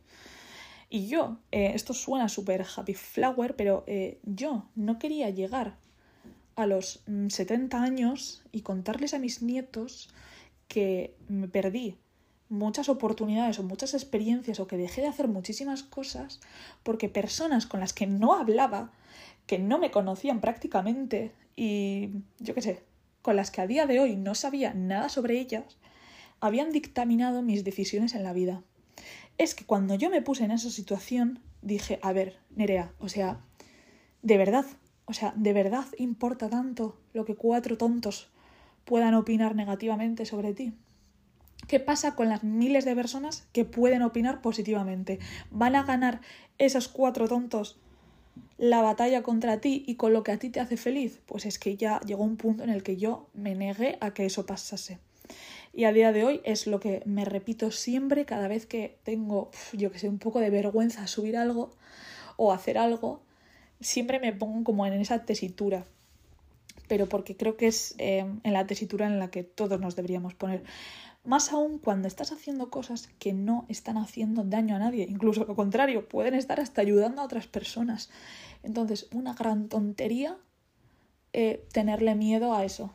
Y 0.89 1.07
yo, 1.07 1.37
eh, 1.51 1.71
esto 1.73 1.93
suena 1.93 2.27
súper 2.27 2.65
happy 2.75 2.93
flower, 2.93 3.55
pero 3.55 3.83
eh, 3.87 4.19
yo 4.23 4.65
no 4.75 4.99
quería 4.99 5.29
llegar 5.29 5.77
a 6.55 6.65
los 6.65 7.03
70 7.29 7.77
mm, 7.77 7.81
años 7.81 8.43
y 8.51 8.61
contarles 8.61 9.13
a 9.13 9.19
mis 9.19 9.41
nietos 9.41 10.09
que 10.67 11.15
me 11.29 11.47
perdí 11.47 11.97
muchas 12.51 12.89
oportunidades 12.89 13.57
o 13.59 13.63
muchas 13.63 13.93
experiencias 13.93 14.59
o 14.59 14.67
que 14.67 14.77
dejé 14.77 15.01
de 15.01 15.07
hacer 15.07 15.27
muchísimas 15.27 15.83
cosas 15.83 16.41
porque 16.83 17.09
personas 17.09 17.65
con 17.65 17.79
las 17.79 17.93
que 17.93 18.05
no 18.05 18.35
hablaba, 18.35 18.91
que 19.47 19.57
no 19.57 19.79
me 19.79 19.89
conocían 19.89 20.41
prácticamente 20.41 21.31
y 21.55 22.09
yo 22.39 22.53
qué 22.53 22.61
sé, 22.61 22.83
con 23.21 23.35
las 23.35 23.51
que 23.51 23.61
a 23.61 23.67
día 23.67 23.85
de 23.85 23.99
hoy 23.99 24.17
no 24.17 24.35
sabía 24.35 24.73
nada 24.73 25.07
sobre 25.09 25.39
ellas, 25.39 25.77
habían 26.41 26.71
dictaminado 26.71 27.41
mis 27.41 27.63
decisiones 27.63 28.15
en 28.15 28.23
la 28.23 28.33
vida. 28.33 28.61
Es 29.37 29.55
que 29.55 29.65
cuando 29.65 29.95
yo 29.95 30.09
me 30.09 30.21
puse 30.21 30.43
en 30.43 30.51
esa 30.51 30.69
situación, 30.69 31.39
dije, 31.61 31.99
a 32.01 32.11
ver, 32.11 32.37
Nerea, 32.55 32.91
o 32.99 33.07
sea, 33.07 33.39
de 34.21 34.37
verdad, 34.37 34.65
o 35.05 35.13
sea, 35.13 35.33
de 35.37 35.53
verdad 35.53 35.85
importa 35.97 36.49
tanto 36.49 36.97
lo 37.13 37.23
que 37.23 37.35
cuatro 37.35 37.77
tontos 37.77 38.29
puedan 38.83 39.13
opinar 39.13 39.55
negativamente 39.55 40.25
sobre 40.25 40.53
ti. 40.53 40.73
¿Qué 41.67 41.79
pasa 41.79 42.15
con 42.15 42.29
las 42.29 42.43
miles 42.43 42.85
de 42.85 42.95
personas 42.95 43.47
que 43.53 43.65
pueden 43.65 44.01
opinar 44.01 44.41
positivamente? 44.41 45.19
¿Van 45.51 45.75
a 45.75 45.83
ganar 45.83 46.21
esos 46.57 46.87
cuatro 46.87 47.27
tontos 47.27 47.77
la 48.57 48.81
batalla 48.81 49.23
contra 49.23 49.59
ti 49.59 49.83
y 49.87 49.95
con 49.95 50.13
lo 50.13 50.23
que 50.23 50.31
a 50.31 50.37
ti 50.37 50.49
te 50.49 50.59
hace 50.59 50.77
feliz? 50.77 51.21
Pues 51.25 51.45
es 51.45 51.59
que 51.59 51.77
ya 51.77 51.99
llegó 52.01 52.23
un 52.23 52.37
punto 52.37 52.63
en 52.63 52.69
el 52.69 52.83
que 52.83 52.97
yo 52.97 53.27
me 53.33 53.55
negué 53.55 53.97
a 54.01 54.13
que 54.13 54.25
eso 54.25 54.45
pasase. 54.45 54.99
Y 55.73 55.85
a 55.85 55.93
día 55.93 56.11
de 56.11 56.25
hoy 56.25 56.41
es 56.43 56.67
lo 56.67 56.79
que 56.79 57.01
me 57.05 57.23
repito 57.23 57.71
siempre 57.71 58.25
cada 58.25 58.47
vez 58.47 58.65
que 58.65 58.97
tengo, 59.03 59.51
yo 59.73 59.91
que 59.91 59.99
sé, 59.99 60.09
un 60.09 60.19
poco 60.19 60.39
de 60.39 60.49
vergüenza 60.49 61.07
subir 61.07 61.37
algo 61.37 61.71
o 62.35 62.51
hacer 62.51 62.77
algo, 62.77 63.21
siempre 63.79 64.19
me 64.19 64.33
pongo 64.33 64.63
como 64.63 64.85
en 64.85 64.93
esa 64.93 65.25
tesitura. 65.25 65.85
Pero 66.87 67.07
porque 67.07 67.37
creo 67.37 67.55
que 67.55 67.67
es 67.67 67.95
eh, 67.99 68.25
en 68.43 68.53
la 68.53 68.67
tesitura 68.67 69.07
en 69.07 69.17
la 69.17 69.31
que 69.31 69.43
todos 69.43 69.79
nos 69.79 69.95
deberíamos 69.95 70.33
poner. 70.33 70.63
Más 71.23 71.51
aún 71.51 71.77
cuando 71.77 72.07
estás 72.07 72.31
haciendo 72.31 72.69
cosas 72.69 73.09
que 73.19 73.31
no 73.33 73.65
están 73.69 73.97
haciendo 73.97 74.43
daño 74.43 74.75
a 74.75 74.79
nadie, 74.79 75.05
incluso 75.07 75.45
lo 75.45 75.55
contrario, 75.55 76.07
pueden 76.09 76.33
estar 76.33 76.59
hasta 76.59 76.81
ayudando 76.81 77.21
a 77.21 77.25
otras 77.25 77.47
personas. 77.47 78.09
Entonces, 78.63 79.07
una 79.13 79.33
gran 79.33 79.69
tontería 79.69 80.37
eh, 81.33 81.65
tenerle 81.71 82.15
miedo 82.15 82.53
a 82.53 82.65
eso. 82.65 82.91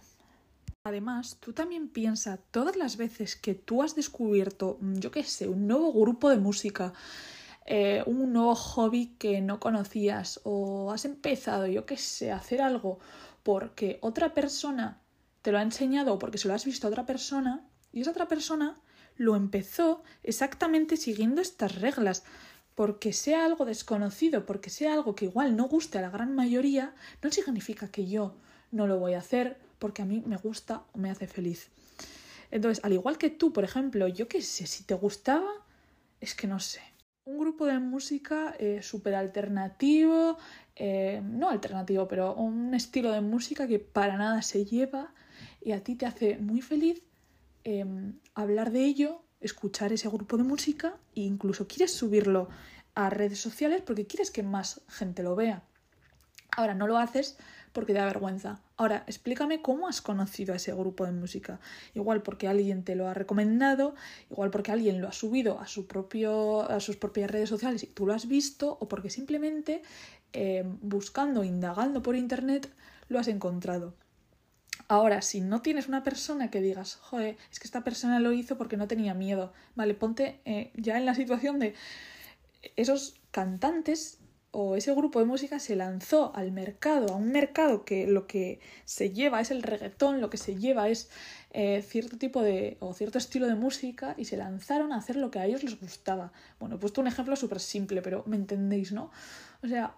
Además, 0.84 1.38
tú 1.40 1.52
también 1.52 1.88
piensas 1.88 2.38
todas 2.50 2.76
las 2.76 2.96
veces 2.96 3.34
que 3.34 3.54
tú 3.54 3.82
has 3.82 3.94
descubierto, 3.94 4.78
mm, 4.80 4.98
yo 4.98 5.10
qué 5.10 5.24
sé, 5.24 5.48
un 5.48 5.66
nuevo 5.66 5.92
grupo 5.92 6.30
de 6.30 6.36
música, 6.38 6.92
eh, 7.64 8.04
un 8.06 8.32
nuevo 8.32 8.54
hobby 8.54 9.16
que 9.18 9.40
no 9.40 9.58
conocías 9.58 10.40
o 10.44 10.92
has 10.92 11.04
empezado, 11.04 11.66
yo 11.66 11.86
qué 11.86 11.96
sé, 11.96 12.30
a 12.30 12.36
hacer 12.36 12.62
algo 12.62 13.00
porque 13.42 13.98
otra 14.02 14.34
persona 14.34 15.00
te 15.42 15.50
lo 15.50 15.58
ha 15.58 15.62
enseñado 15.62 16.14
o 16.14 16.18
porque 16.18 16.38
se 16.38 16.48
lo 16.48 16.54
has 16.54 16.64
visto 16.64 16.86
a 16.86 16.90
otra 16.90 17.06
persona, 17.06 17.64
y 17.96 18.02
esa 18.02 18.10
otra 18.10 18.28
persona 18.28 18.76
lo 19.16 19.36
empezó 19.36 20.02
exactamente 20.22 20.98
siguiendo 20.98 21.40
estas 21.40 21.80
reglas. 21.80 22.24
Porque 22.74 23.14
sea 23.14 23.46
algo 23.46 23.64
desconocido, 23.64 24.44
porque 24.44 24.68
sea 24.68 24.92
algo 24.92 25.14
que 25.14 25.24
igual 25.24 25.56
no 25.56 25.66
guste 25.66 25.96
a 25.96 26.02
la 26.02 26.10
gran 26.10 26.34
mayoría, 26.34 26.94
no 27.22 27.32
significa 27.32 27.90
que 27.90 28.06
yo 28.06 28.34
no 28.70 28.86
lo 28.86 28.98
voy 28.98 29.14
a 29.14 29.20
hacer 29.20 29.56
porque 29.78 30.02
a 30.02 30.04
mí 30.04 30.22
me 30.26 30.36
gusta 30.36 30.82
o 30.92 30.98
me 30.98 31.10
hace 31.10 31.26
feliz. 31.26 31.70
Entonces, 32.50 32.84
al 32.84 32.92
igual 32.92 33.16
que 33.16 33.30
tú, 33.30 33.54
por 33.54 33.64
ejemplo, 33.64 34.08
yo 34.08 34.28
qué 34.28 34.42
sé, 34.42 34.66
si 34.66 34.84
te 34.84 34.92
gustaba, 34.92 35.50
es 36.20 36.34
que 36.34 36.46
no 36.46 36.60
sé. 36.60 36.82
Un 37.24 37.38
grupo 37.38 37.64
de 37.64 37.78
música 37.78 38.54
eh, 38.58 38.82
súper 38.82 39.14
alternativo, 39.14 40.36
eh, 40.74 41.22
no 41.24 41.48
alternativo, 41.48 42.06
pero 42.06 42.34
un 42.34 42.74
estilo 42.74 43.10
de 43.10 43.22
música 43.22 43.66
que 43.66 43.78
para 43.78 44.18
nada 44.18 44.42
se 44.42 44.66
lleva 44.66 45.14
y 45.62 45.72
a 45.72 45.82
ti 45.82 45.94
te 45.94 46.04
hace 46.04 46.36
muy 46.36 46.60
feliz, 46.60 47.02
Em, 47.68 48.20
hablar 48.32 48.70
de 48.70 48.84
ello, 48.84 49.24
escuchar 49.40 49.92
ese 49.92 50.08
grupo 50.08 50.36
de 50.36 50.44
música 50.44 51.00
e 51.16 51.22
incluso 51.22 51.66
quieres 51.66 51.92
subirlo 51.92 52.48
a 52.94 53.10
redes 53.10 53.40
sociales 53.40 53.82
porque 53.84 54.06
quieres 54.06 54.30
que 54.30 54.44
más 54.44 54.82
gente 54.86 55.24
lo 55.24 55.34
vea. 55.34 55.64
Ahora, 56.56 56.74
no 56.74 56.86
lo 56.86 56.96
haces 56.96 57.36
porque 57.72 57.92
te 57.92 57.98
da 57.98 58.04
vergüenza. 58.04 58.62
Ahora, 58.76 59.02
explícame 59.08 59.62
cómo 59.62 59.88
has 59.88 60.00
conocido 60.00 60.52
a 60.52 60.58
ese 60.58 60.72
grupo 60.74 61.06
de 61.06 61.10
música. 61.10 61.58
Igual 61.92 62.22
porque 62.22 62.46
alguien 62.46 62.84
te 62.84 62.94
lo 62.94 63.08
ha 63.08 63.14
recomendado, 63.14 63.96
igual 64.30 64.52
porque 64.52 64.70
alguien 64.70 65.00
lo 65.00 65.08
ha 65.08 65.12
subido 65.12 65.58
a, 65.58 65.66
sus 65.66 65.86
propias 65.86 67.30
redes 67.32 67.48
sociales 67.48 67.82
y 67.82 67.88
tú 67.88 68.06
lo 68.06 68.14
has 68.14 68.28
visto, 68.28 68.78
o 68.78 68.86
porque 68.86 69.10
simplemente 69.10 69.82
eh, 70.32 70.62
buscando, 70.82 71.42
indagando 71.42 72.00
por 72.00 72.14
internet, 72.14 72.72
lo 73.08 73.18
has 73.18 73.26
encontrado. 73.26 73.94
Ahora, 74.88 75.20
si 75.22 75.40
no 75.40 75.62
tienes 75.62 75.88
una 75.88 76.04
persona 76.04 76.50
que 76.50 76.60
digas, 76.60 76.96
joder, 76.96 77.36
es 77.50 77.58
que 77.58 77.66
esta 77.66 77.82
persona 77.82 78.20
lo 78.20 78.32
hizo 78.32 78.56
porque 78.56 78.76
no 78.76 78.86
tenía 78.86 79.14
miedo, 79.14 79.52
vale, 79.74 79.94
ponte 79.94 80.40
eh, 80.44 80.70
ya 80.74 80.96
en 80.96 81.06
la 81.06 81.14
situación 81.14 81.58
de 81.58 81.74
esos 82.76 83.20
cantantes 83.30 84.20
o 84.58 84.76
ese 84.76 84.94
grupo 84.94 85.18
de 85.18 85.26
música 85.26 85.58
se 85.58 85.76
lanzó 85.76 86.34
al 86.34 86.50
mercado, 86.50 87.12
a 87.12 87.16
un 87.16 87.30
mercado 87.30 87.84
que 87.84 88.06
lo 88.06 88.26
que 88.26 88.60
se 88.86 89.10
lleva 89.10 89.40
es 89.40 89.50
el 89.50 89.62
reggaetón, 89.62 90.20
lo 90.20 90.30
que 90.30 90.38
se 90.38 90.56
lleva 90.56 90.88
es 90.88 91.10
eh, 91.50 91.82
cierto 91.82 92.16
tipo 92.16 92.40
de 92.40 92.78
o 92.80 92.94
cierto 92.94 93.18
estilo 93.18 93.46
de 93.48 93.54
música 93.54 94.14
y 94.16 94.24
se 94.24 94.38
lanzaron 94.38 94.92
a 94.92 94.96
hacer 94.96 95.16
lo 95.16 95.30
que 95.30 95.40
a 95.40 95.46
ellos 95.46 95.62
les 95.62 95.78
gustaba. 95.78 96.32
Bueno, 96.58 96.76
he 96.76 96.78
puesto 96.78 97.02
un 97.02 97.06
ejemplo 97.06 97.36
súper 97.36 97.60
simple, 97.60 98.00
pero 98.00 98.24
me 98.26 98.36
entendéis, 98.36 98.92
¿no? 98.92 99.10
O 99.62 99.68
sea, 99.68 99.96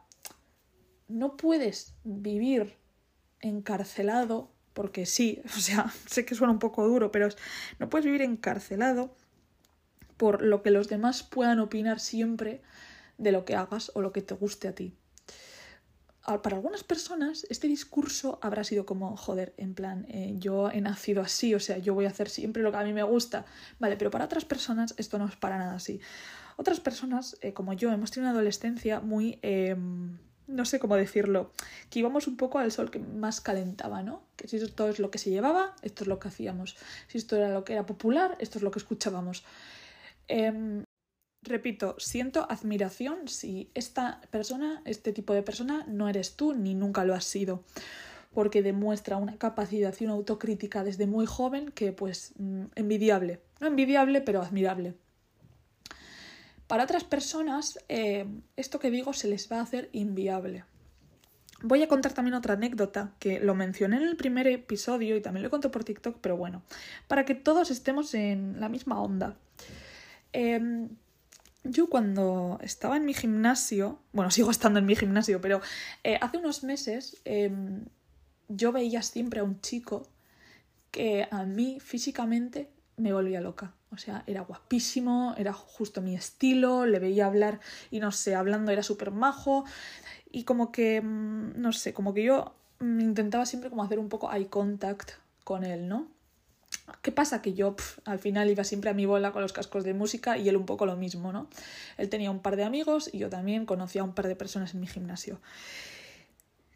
no 1.06 1.36
puedes 1.36 1.94
vivir 2.02 2.74
encarcelado, 3.40 4.50
porque 4.78 5.06
sí, 5.06 5.42
o 5.56 5.60
sea, 5.60 5.92
sé 6.06 6.24
que 6.24 6.36
suena 6.36 6.52
un 6.52 6.60
poco 6.60 6.86
duro, 6.86 7.10
pero 7.10 7.28
no 7.80 7.90
puedes 7.90 8.04
vivir 8.04 8.22
encarcelado 8.22 9.12
por 10.16 10.40
lo 10.40 10.62
que 10.62 10.70
los 10.70 10.88
demás 10.88 11.24
puedan 11.24 11.58
opinar 11.58 11.98
siempre 11.98 12.62
de 13.16 13.32
lo 13.32 13.44
que 13.44 13.56
hagas 13.56 13.90
o 13.96 14.02
lo 14.02 14.12
que 14.12 14.22
te 14.22 14.34
guste 14.34 14.68
a 14.68 14.76
ti. 14.76 14.94
Para 16.44 16.54
algunas 16.54 16.84
personas 16.84 17.44
este 17.50 17.66
discurso 17.66 18.38
habrá 18.40 18.62
sido 18.62 18.86
como, 18.86 19.16
joder, 19.16 19.52
en 19.56 19.74
plan, 19.74 20.06
eh, 20.10 20.34
yo 20.36 20.70
he 20.70 20.80
nacido 20.80 21.22
así, 21.22 21.56
o 21.56 21.60
sea, 21.60 21.78
yo 21.78 21.94
voy 21.94 22.04
a 22.04 22.10
hacer 22.10 22.28
siempre 22.28 22.62
lo 22.62 22.70
que 22.70 22.76
a 22.76 22.84
mí 22.84 22.92
me 22.92 23.02
gusta. 23.02 23.46
Vale, 23.80 23.96
pero 23.96 24.12
para 24.12 24.26
otras 24.26 24.44
personas 24.44 24.94
esto 24.96 25.18
no 25.18 25.26
es 25.26 25.34
para 25.34 25.58
nada 25.58 25.74
así. 25.74 26.00
Otras 26.56 26.78
personas, 26.78 27.36
eh, 27.40 27.52
como 27.52 27.72
yo, 27.72 27.90
hemos 27.90 28.12
tenido 28.12 28.30
una 28.30 28.38
adolescencia 28.38 29.00
muy... 29.00 29.40
Em, 29.42 30.18
no 30.48 30.64
sé 30.64 30.78
cómo 30.78 30.96
decirlo, 30.96 31.52
que 31.90 32.00
íbamos 32.00 32.26
un 32.26 32.36
poco 32.36 32.58
al 32.58 32.72
sol 32.72 32.90
que 32.90 32.98
más 32.98 33.40
calentaba, 33.40 34.02
¿no? 34.02 34.22
Que 34.36 34.48
si 34.48 34.56
esto 34.56 34.88
es 34.88 34.98
lo 34.98 35.10
que 35.10 35.18
se 35.18 35.30
llevaba, 35.30 35.76
esto 35.82 36.04
es 36.04 36.08
lo 36.08 36.18
que 36.18 36.28
hacíamos. 36.28 36.76
Si 37.06 37.18
esto 37.18 37.36
era 37.36 37.50
lo 37.50 37.64
que 37.64 37.74
era 37.74 37.86
popular, 37.86 38.36
esto 38.40 38.58
es 38.58 38.62
lo 38.62 38.70
que 38.70 38.78
escuchábamos. 38.78 39.44
Em, 40.26 40.82
repito, 41.42 41.96
siento 41.98 42.46
admiración 42.50 43.28
si 43.28 43.70
esta 43.74 44.20
persona, 44.30 44.82
este 44.84 45.12
tipo 45.12 45.34
de 45.34 45.42
persona, 45.42 45.84
no 45.86 46.08
eres 46.08 46.34
tú 46.34 46.54
ni 46.54 46.74
nunca 46.74 47.04
lo 47.04 47.14
has 47.14 47.24
sido. 47.24 47.62
Porque 48.32 48.62
demuestra 48.62 49.16
una 49.16 49.38
capacidad 49.38 49.94
y 49.98 50.04
una 50.04 50.14
autocrítica 50.14 50.82
desde 50.84 51.06
muy 51.06 51.26
joven 51.26 51.70
que, 51.72 51.92
pues, 51.92 52.32
mm, 52.38 52.64
envidiable. 52.74 53.40
No 53.60 53.66
envidiable, 53.66 54.20
pero 54.22 54.42
admirable. 54.42 54.94
Para 56.68 56.84
otras 56.84 57.02
personas, 57.02 57.78
eh, 57.88 58.26
esto 58.56 58.78
que 58.78 58.90
digo 58.90 59.14
se 59.14 59.26
les 59.26 59.50
va 59.50 59.58
a 59.58 59.62
hacer 59.62 59.88
inviable. 59.92 60.64
Voy 61.62 61.82
a 61.82 61.88
contar 61.88 62.12
también 62.12 62.34
otra 62.34 62.54
anécdota 62.54 63.14
que 63.18 63.40
lo 63.40 63.54
mencioné 63.54 63.96
en 63.96 64.02
el 64.02 64.16
primer 64.16 64.46
episodio 64.46 65.16
y 65.16 65.22
también 65.22 65.42
lo 65.42 65.50
conté 65.50 65.70
por 65.70 65.82
TikTok, 65.82 66.18
pero 66.20 66.36
bueno, 66.36 66.62
para 67.08 67.24
que 67.24 67.34
todos 67.34 67.70
estemos 67.70 68.14
en 68.14 68.60
la 68.60 68.68
misma 68.68 69.00
onda. 69.00 69.36
Em, 70.32 70.90
yo 71.64 71.88
cuando 71.88 72.58
estaba 72.62 72.98
en 72.98 73.06
mi 73.06 73.14
gimnasio, 73.14 73.98
bueno, 74.12 74.30
sigo 74.30 74.50
estando 74.50 74.78
en 74.78 74.86
mi 74.86 74.94
gimnasio, 74.94 75.40
pero 75.40 75.62
eh, 76.04 76.18
hace 76.20 76.36
unos 76.36 76.64
meses 76.64 77.16
em, 77.24 77.86
yo 78.48 78.72
veía 78.72 79.02
siempre 79.02 79.40
a 79.40 79.44
un 79.44 79.60
chico 79.62 80.06
que 80.90 81.26
a 81.30 81.44
mí 81.44 81.80
físicamente 81.80 82.70
me 82.98 83.12
volvía 83.14 83.40
loca. 83.40 83.74
O 83.90 83.96
sea, 83.96 84.22
era 84.26 84.42
guapísimo, 84.42 85.34
era 85.38 85.52
justo 85.52 86.02
mi 86.02 86.14
estilo, 86.14 86.84
le 86.84 86.98
veía 86.98 87.26
hablar 87.26 87.60
y 87.90 88.00
no 88.00 88.12
sé, 88.12 88.34
hablando 88.34 88.70
era 88.70 88.82
súper 88.82 89.10
majo 89.10 89.64
y 90.30 90.44
como 90.44 90.72
que, 90.72 91.00
mm, 91.00 91.60
no 91.60 91.72
sé, 91.72 91.94
como 91.94 92.12
que 92.12 92.22
yo 92.22 92.54
intentaba 92.80 93.46
siempre 93.46 93.70
como 93.70 93.82
hacer 93.82 93.98
un 93.98 94.08
poco 94.08 94.32
eye 94.32 94.48
contact 94.48 95.12
con 95.44 95.64
él, 95.64 95.88
¿no? 95.88 96.06
¿Qué 97.02 97.12
pasa? 97.12 97.42
Que 97.42 97.54
yo 97.54 97.76
al 98.04 98.18
final 98.18 98.48
iba 98.50 98.64
siempre 98.64 98.90
a 98.90 98.94
mi 98.94 99.06
bola 99.06 99.32
con 99.32 99.42
los 99.42 99.52
cascos 99.52 99.84
de 99.84 99.94
música 99.94 100.36
y 100.38 100.48
él 100.48 100.56
un 100.56 100.66
poco 100.66 100.86
lo 100.86 100.96
mismo, 100.96 101.32
¿no? 101.32 101.48
Él 101.96 102.08
tenía 102.08 102.30
un 102.30 102.40
par 102.40 102.56
de 102.56 102.64
amigos 102.64 103.10
y 103.12 103.18
yo 103.18 103.28
también 103.28 103.66
conocía 103.66 104.02
a 104.02 104.04
un 104.04 104.14
par 104.14 104.28
de 104.28 104.36
personas 104.36 104.74
en 104.74 104.80
mi 104.80 104.86
gimnasio. 104.86 105.40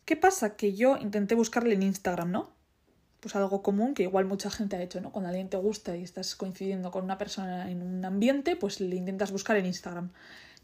¿Qué 0.05 0.17
pasa? 0.17 0.57
Que 0.57 0.75
yo 0.75 0.97
intenté 0.97 1.35
buscarle 1.35 1.75
en 1.75 1.83
Instagram, 1.83 2.31
¿no? 2.31 2.51
Pues 3.23 3.37
algo 3.37 3.63
común 3.63 3.95
que 3.95 4.03
igual 4.03 4.25
mucha 4.25 4.51
gente 4.51 4.75
ha 4.75 4.83
hecho, 4.83 5.01
¿no? 5.01 5.13
Cuando 5.13 5.29
alguien 5.29 5.49
te 5.49 5.57
gusta 5.57 5.97
y 5.97 6.03
estás 6.03 6.35
coincidiendo 6.35 6.91
con 6.91 7.05
una 7.05 7.19
persona 7.19 7.71
en 7.71 7.81
un 7.81 8.05
ambiente, 8.05 8.57
pues 8.57 8.81
le 8.81 8.97
intentas 8.97 9.31
buscar 9.31 9.57
en 9.57 9.67
Instagram. 9.67 10.11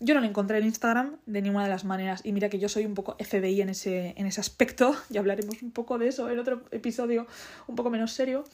Yo 0.01 0.15
no 0.15 0.21
lo 0.21 0.27
encontré 0.27 0.59
en 0.59 0.65
Instagram 0.65 1.17
de 1.27 1.43
ninguna 1.43 1.65
de 1.65 1.71
las 1.71 1.85
maneras. 1.85 2.21
Y 2.25 2.33
mira 2.33 2.49
que 2.49 2.59
yo 2.59 2.69
soy 2.69 2.85
un 2.85 2.95
poco 2.95 3.17
FBI 3.19 3.63
en 3.63 3.69
ese, 3.69 4.15
en 4.17 4.27
ese 4.27 4.41
aspecto. 4.41 4.95
Ya 5.09 5.21
hablaremos 5.21 5.63
un 5.63 5.73
poco 5.73 5.99
de 5.99 6.09
eso 6.09 6.29
en 6.31 6.39
otro 6.39 6.63
episodio 6.71 7.27
un 7.67 7.75
poco 7.75 7.91
menos 7.91 8.13
serio. 8.13 8.45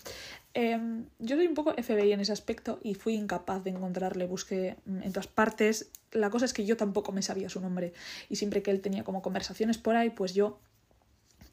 Em, 0.55 1.07
yo 1.19 1.37
soy 1.37 1.47
un 1.47 1.55
poco 1.55 1.75
FBI 1.75 2.13
en 2.13 2.21
ese 2.21 2.33
aspecto 2.33 2.79
y 2.83 2.95
fui 2.95 3.15
incapaz 3.15 3.65
de 3.65 3.71
encontrarle. 3.71 4.27
Busqué 4.27 4.77
en 4.87 5.13
todas 5.13 5.27
partes. 5.27 5.91
La 6.13 6.31
cosa 6.31 6.47
es 6.47 6.55
que 6.55 6.65
yo 6.65 6.77
tampoco 6.77 7.13
me 7.13 7.23
sabía 7.23 7.51
su 7.51 7.61
nombre. 7.61 7.93
Y 8.31 8.37
siempre 8.37 8.63
que 8.63 8.71
él 8.71 8.81
tenía 8.81 9.05
como 9.05 9.21
conversaciones 9.21 9.77
por 9.77 9.97
ahí, 9.97 10.11
pues 10.11 10.33
yo 10.35 10.59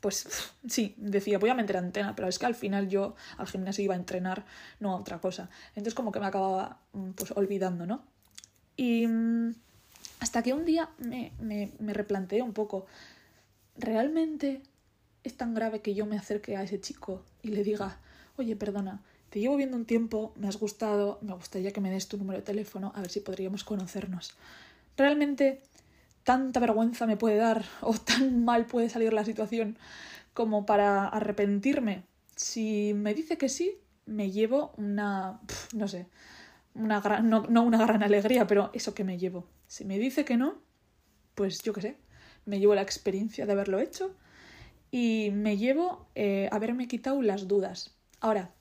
pues 0.01 0.27
sí, 0.67 0.95
decía, 0.97 1.39
voy 1.39 1.49
a 1.49 1.55
meter 1.55 1.77
antena, 1.77 2.15
pero 2.15 2.27
es 2.27 2.37
que 2.37 2.45
al 2.45 2.55
final 2.55 2.89
yo 2.89 3.15
al 3.37 3.47
gimnasio 3.47 3.83
iba 3.83 3.93
a 3.93 3.97
entrenar, 3.97 4.45
no 4.79 4.91
a 4.91 4.97
otra 4.97 5.19
cosa. 5.19 5.49
Entonces 5.69 5.93
como 5.93 6.11
que 6.11 6.19
me 6.19 6.25
acababa 6.25 6.79
mm, 6.93 7.11
pues 7.11 7.31
olvidando, 7.31 7.85
¿no? 7.85 8.03
Y 8.75 9.07
mm, 9.07 9.55
hasta 10.19 10.43
que 10.43 10.53
un 10.53 10.65
día 10.65 10.89
me, 10.97 11.31
me, 11.39 11.71
me 11.79 11.93
replanteé 11.93 12.41
un 12.41 12.53
poco, 12.53 12.85
¿realmente 13.77 14.61
es 15.23 15.37
tan 15.37 15.53
grave 15.53 15.81
que 15.81 15.93
yo 15.93 16.05
me 16.05 16.17
acerque 16.17 16.57
a 16.57 16.63
ese 16.63 16.81
chico 16.81 17.23
y 17.43 17.49
le 17.49 17.63
diga, 17.63 17.99
oye, 18.37 18.55
perdona, 18.55 19.01
te 19.29 19.39
llevo 19.39 19.55
viendo 19.55 19.77
un 19.77 19.85
tiempo, 19.85 20.33
me 20.35 20.47
has 20.47 20.57
gustado, 20.57 21.19
me 21.21 21.33
gustaría 21.33 21.71
que 21.71 21.79
me 21.79 21.89
des 21.89 22.07
tu 22.07 22.17
número 22.17 22.39
de 22.39 22.45
teléfono, 22.45 22.91
a 22.95 23.01
ver 23.01 23.09
si 23.09 23.21
podríamos 23.21 23.63
conocernos. 23.63 24.33
¿Realmente 24.97 25.61
tanta 26.23 26.59
vergüenza 26.59 27.05
me 27.07 27.17
puede 27.17 27.37
dar 27.37 27.63
o 27.81 27.93
tan 27.93 28.43
mal 28.43 28.65
puede 28.65 28.89
salir 28.89 29.13
la 29.13 29.25
situación 29.25 29.77
como 30.33 30.65
para 30.65 31.07
arrepentirme? 31.07 32.03
Si 32.35 32.93
me 32.95 33.13
dice 33.13 33.37
que 33.37 33.49
sí, 33.49 33.77
me 34.05 34.31
llevo 34.31 34.73
una, 34.77 35.39
no 35.73 35.87
sé, 35.87 36.07
una 36.73 37.01
gran, 37.01 37.29
no, 37.29 37.43
no 37.49 37.63
una 37.63 37.85
gran 37.85 38.03
alegría, 38.03 38.47
pero 38.47 38.71
eso 38.73 38.93
que 38.93 39.03
me 39.03 39.17
llevo. 39.17 39.47
Si 39.67 39.85
me 39.85 39.99
dice 39.99 40.25
que 40.25 40.37
no, 40.37 40.61
pues 41.35 41.61
yo 41.61 41.73
qué 41.73 41.81
sé, 41.81 41.97
me 42.45 42.59
llevo 42.59 42.75
la 42.75 42.81
experiencia 42.81 43.45
de 43.45 43.51
haberlo 43.51 43.79
hecho 43.79 44.15
y 44.91 45.29
me 45.33 45.57
llevo 45.57 46.07
eh, 46.15 46.49
haberme 46.51 46.87
quitado 46.87 47.21
las 47.21 47.47
dudas. 47.47 47.95
Ahora, 48.19 48.51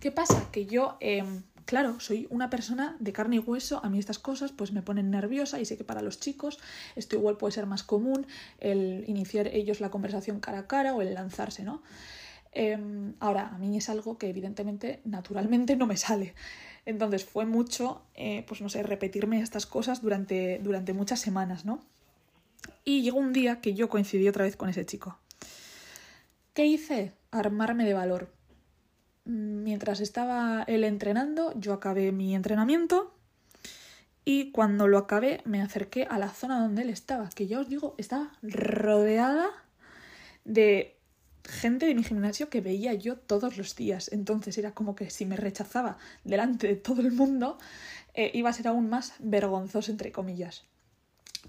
¿qué 0.00 0.12
pasa? 0.12 0.48
Que 0.52 0.66
yo, 0.66 0.96
em, 1.00 1.42
claro, 1.68 2.00
soy 2.00 2.26
una 2.30 2.48
persona 2.48 2.96
de 2.98 3.12
carne 3.12 3.36
y 3.36 3.38
hueso, 3.40 3.84
a 3.84 3.90
mí 3.90 3.98
estas 3.98 4.18
cosas 4.18 4.52
pues 4.52 4.72
me 4.72 4.80
ponen 4.80 5.10
nerviosa 5.10 5.60
y 5.60 5.66
sé 5.66 5.76
que 5.76 5.84
para 5.84 6.00
los 6.00 6.18
chicos 6.18 6.58
esto 6.96 7.14
igual 7.14 7.36
puede 7.36 7.52
ser 7.52 7.66
más 7.66 7.82
común, 7.82 8.26
el 8.58 9.04
iniciar 9.06 9.48
ellos 9.48 9.82
la 9.82 9.90
conversación 9.90 10.40
cara 10.40 10.60
a 10.60 10.66
cara 10.66 10.94
o 10.94 11.02
el 11.02 11.12
lanzarse, 11.12 11.64
¿no? 11.64 11.82
Em, 12.52 13.12
ahora, 13.20 13.48
a 13.48 13.58
mí 13.58 13.76
es 13.76 13.90
algo 13.90 14.16
que 14.16 14.30
evidentemente 14.30 15.00
naturalmente 15.04 15.76
no 15.76 15.86
me 15.86 15.98
sale. 15.98 16.32
Entonces 16.86 17.26
fue 17.26 17.44
mucho, 17.44 18.00
eh, 18.14 18.46
pues 18.48 18.62
no 18.62 18.70
sé, 18.70 18.82
repetirme 18.82 19.42
estas 19.42 19.66
cosas 19.66 20.00
durante, 20.00 20.60
durante 20.60 20.94
muchas 20.94 21.20
semanas, 21.20 21.66
¿no? 21.66 21.80
Y 22.82 23.02
llegó 23.02 23.18
un 23.18 23.34
día 23.34 23.60
que 23.60 23.74
yo 23.74 23.90
coincidí 23.90 24.26
otra 24.26 24.44
vez 24.44 24.56
con 24.56 24.70
ese 24.70 24.86
chico. 24.86 25.18
¿Qué 26.54 26.64
hice? 26.64 27.12
Armarme 27.30 27.84
de 27.84 27.92
valor. 27.92 28.37
Mientras 29.28 30.00
estaba 30.00 30.64
él 30.68 30.84
entrenando, 30.84 31.52
yo 31.54 31.74
acabé 31.74 32.12
mi 32.12 32.34
entrenamiento 32.34 33.14
y 34.24 34.52
cuando 34.52 34.88
lo 34.88 34.96
acabé 34.96 35.42
me 35.44 35.60
acerqué 35.60 36.04
a 36.08 36.18
la 36.18 36.30
zona 36.30 36.58
donde 36.58 36.80
él 36.80 36.88
estaba, 36.88 37.28
que 37.28 37.46
ya 37.46 37.60
os 37.60 37.68
digo, 37.68 37.94
estaba 37.98 38.32
rodeada 38.40 39.50
de 40.46 40.96
gente 41.44 41.84
de 41.84 41.94
mi 41.94 42.04
gimnasio 42.04 42.48
que 42.48 42.62
veía 42.62 42.94
yo 42.94 43.16
todos 43.16 43.58
los 43.58 43.76
días. 43.76 44.10
Entonces 44.12 44.56
era 44.56 44.72
como 44.72 44.94
que 44.94 45.10
si 45.10 45.26
me 45.26 45.36
rechazaba 45.36 45.98
delante 46.24 46.66
de 46.66 46.76
todo 46.76 47.02
el 47.02 47.12
mundo, 47.12 47.58
eh, 48.14 48.30
iba 48.32 48.48
a 48.48 48.54
ser 48.54 48.68
aún 48.68 48.88
más 48.88 49.12
vergonzoso, 49.18 49.90
entre 49.90 50.10
comillas. 50.10 50.64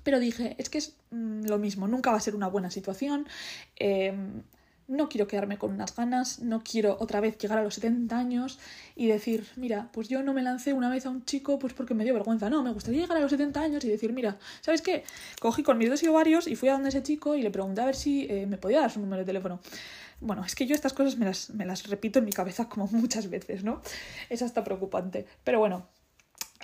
Pero 0.03 0.19
dije, 0.19 0.55
es 0.57 0.69
que 0.69 0.79
es 0.79 0.97
mm, 1.11 1.45
lo 1.45 1.59
mismo, 1.59 1.87
nunca 1.87 2.11
va 2.11 2.17
a 2.17 2.21
ser 2.21 2.35
una 2.35 2.49
buena 2.49 2.71
situación. 2.71 3.25
Em, 3.77 4.43
no 4.89 5.07
quiero 5.07 5.27
quedarme 5.27 5.57
con 5.57 5.71
unas 5.71 5.95
ganas, 5.95 6.39
no 6.39 6.61
quiero 6.63 6.97
otra 6.99 7.21
vez 7.21 7.37
llegar 7.37 7.59
a 7.59 7.63
los 7.63 7.75
70 7.75 8.17
años 8.17 8.59
y 8.95 9.07
decir, 9.07 9.47
mira, 9.55 9.89
pues 9.93 10.09
yo 10.09 10.23
no 10.23 10.33
me 10.33 10.41
lancé 10.41 10.73
una 10.73 10.89
vez 10.89 11.05
a 11.05 11.09
un 11.09 11.23
chico 11.23 11.59
pues 11.59 11.73
porque 11.73 11.93
me 11.93 12.03
dio 12.03 12.13
vergüenza. 12.13 12.49
No, 12.49 12.63
me 12.63 12.71
gustaría 12.71 13.01
llegar 13.01 13.17
a 13.17 13.21
los 13.21 13.31
70 13.31 13.61
años 13.61 13.85
y 13.85 13.89
decir, 13.89 14.11
mira, 14.11 14.37
¿sabes 14.61 14.81
qué? 14.81 15.03
Cogí 15.39 15.63
con 15.63 15.77
mis 15.77 15.89
dos 15.89 16.03
ovarios 16.03 16.47
y 16.47 16.55
fui 16.55 16.69
a 16.69 16.73
donde 16.73 16.89
ese 16.89 17.03
chico 17.03 17.35
y 17.35 17.41
le 17.41 17.51
pregunté 17.51 17.81
a 17.81 17.85
ver 17.85 17.95
si 17.95 18.25
eh, 18.29 18.45
me 18.47 18.57
podía 18.57 18.81
dar 18.81 18.91
su 18.91 18.99
número 18.99 19.19
de 19.21 19.25
teléfono. 19.25 19.59
Bueno, 20.21 20.43
es 20.43 20.55
que 20.55 20.65
yo 20.65 20.75
estas 20.75 20.93
cosas 20.93 21.17
me 21.17 21.25
las, 21.25 21.51
me 21.51 21.65
las 21.65 21.87
repito 21.87 22.19
en 22.19 22.25
mi 22.25 22.31
cabeza 22.31 22.67
como 22.67 22.87
muchas 22.91 23.29
veces, 23.29 23.63
¿no? 23.63 23.81
Es 24.29 24.41
hasta 24.41 24.63
preocupante. 24.63 25.25
Pero 25.43 25.59
bueno, 25.59 25.87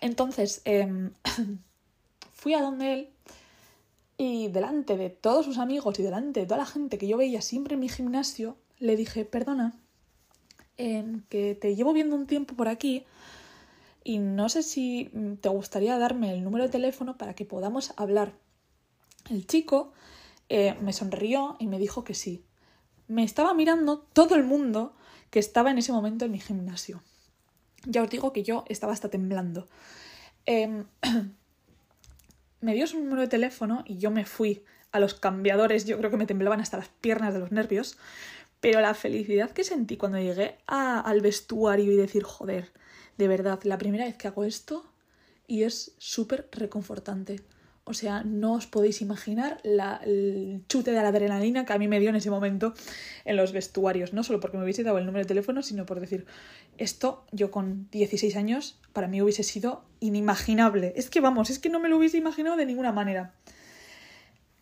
entonces 0.01 0.61
em, 0.65 1.11
fui 2.33 2.53
a 2.53 2.61
donde 2.61 2.93
él 2.93 3.09
y 4.17 4.47
delante 4.47 4.97
de 4.97 5.09
todos 5.09 5.45
sus 5.45 5.57
amigos 5.57 5.99
y 5.99 6.03
delante 6.03 6.41
de 6.41 6.45
toda 6.45 6.59
la 6.59 6.65
gente 6.65 6.97
que 6.97 7.07
yo 7.07 7.17
veía 7.17 7.41
siempre 7.41 7.73
en 7.73 7.81
mi 7.81 7.89
gimnasio, 7.89 8.57
le 8.79 8.95
dije, 8.95 9.25
perdona, 9.25 9.73
que 10.77 11.57
te 11.59 11.75
llevo 11.75 11.93
viendo 11.93 12.15
un 12.15 12.27
tiempo 12.27 12.55
por 12.55 12.67
aquí 12.67 13.05
y 14.03 14.19
no 14.19 14.49
sé 14.49 14.61
si 14.61 15.09
te 15.41 15.49
gustaría 15.49 15.97
darme 15.97 16.33
el 16.33 16.43
número 16.43 16.65
de 16.65 16.69
teléfono 16.69 17.17
para 17.17 17.33
que 17.33 17.45
podamos 17.45 17.93
hablar. 17.97 18.33
El 19.29 19.47
chico 19.47 19.93
eh, 20.49 20.75
me 20.81 20.93
sonrió 20.93 21.55
y 21.59 21.67
me 21.67 21.79
dijo 21.79 22.03
que 22.03 22.13
sí. 22.13 22.45
Me 23.07 23.23
estaba 23.23 23.53
mirando 23.53 23.99
todo 24.13 24.35
el 24.35 24.43
mundo 24.43 24.95
que 25.29 25.39
estaba 25.39 25.71
en 25.71 25.79
ese 25.79 25.91
momento 25.91 26.25
en 26.25 26.31
mi 26.31 26.39
gimnasio. 26.39 27.01
Ya 27.85 28.03
os 28.03 28.09
digo 28.09 28.31
que 28.31 28.43
yo 28.43 28.63
estaba 28.67 28.93
hasta 28.93 29.09
temblando. 29.09 29.67
Em, 30.45 30.85
me 32.65 32.73
dio 32.73 32.87
su 32.87 32.97
número 32.99 33.21
de 33.21 33.27
teléfono 33.27 33.83
y 33.85 33.97
yo 33.97 34.09
me 34.09 34.25
fui 34.25 34.63
a 34.91 34.99
los 34.99 35.13
cambiadores, 35.13 35.85
yo 35.85 35.97
creo 35.99 36.09
que 36.09 36.17
me 36.17 36.25
temblaban 36.25 36.61
hasta 36.61 36.77
las 36.77 36.89
piernas 36.89 37.31
de 37.31 37.39
los 37.39 37.51
nervios, 37.51 37.97
pero 38.59 38.81
la 38.81 38.95
felicidad 38.95 39.51
que 39.51 39.63
sentí 39.63 39.97
cuando 39.97 40.17
llegué 40.17 40.57
al 40.65 41.21
vestuario 41.21 41.91
y 41.91 41.95
decir, 41.95 42.23
joder, 42.23 42.71
de 43.17 43.27
verdad, 43.27 43.59
la 43.63 43.77
primera 43.77 44.05
vez 44.05 44.17
que 44.17 44.27
hago 44.27 44.43
esto 44.43 44.83
y 45.47 45.61
es 45.61 45.93
súper 45.99 46.49
reconfortante. 46.51 47.41
O 47.87 47.93
sea, 47.93 48.23
no 48.23 48.53
os 48.53 48.65
podéis 48.65 49.01
imaginar 49.01 49.59
la, 49.61 50.01
el 50.03 50.63
chute 50.67 50.89
de 50.89 51.01
la 51.03 51.09
adrenalina 51.09 51.65
que 51.65 51.73
a 51.73 51.77
mí 51.77 51.87
me 51.87 51.99
dio 51.99 52.09
en 52.09 52.15
ese 52.15 52.31
momento 52.31 52.73
en 53.25 53.37
los 53.37 53.51
vestuarios. 53.51 54.11
No 54.11 54.23
solo 54.23 54.39
porque 54.39 54.57
me 54.57 54.63
hubiese 54.63 54.81
dado 54.81 54.97
el 54.97 55.05
número 55.05 55.23
de 55.23 55.27
teléfono, 55.27 55.61
sino 55.61 55.85
por 55.85 55.99
decir, 55.99 56.25
esto 56.79 57.27
yo 57.31 57.51
con 57.51 57.87
16 57.91 58.35
años, 58.37 58.79
para 58.91 59.07
mí 59.07 59.21
hubiese 59.21 59.43
sido 59.43 59.83
inimaginable. 59.99 60.93
Es 60.95 61.11
que 61.11 61.21
vamos, 61.21 61.51
es 61.51 61.59
que 61.59 61.69
no 61.69 61.79
me 61.79 61.87
lo 61.87 61.97
hubiese 61.97 62.17
imaginado 62.17 62.57
de 62.57 62.65
ninguna 62.65 62.91
manera. 62.91 63.35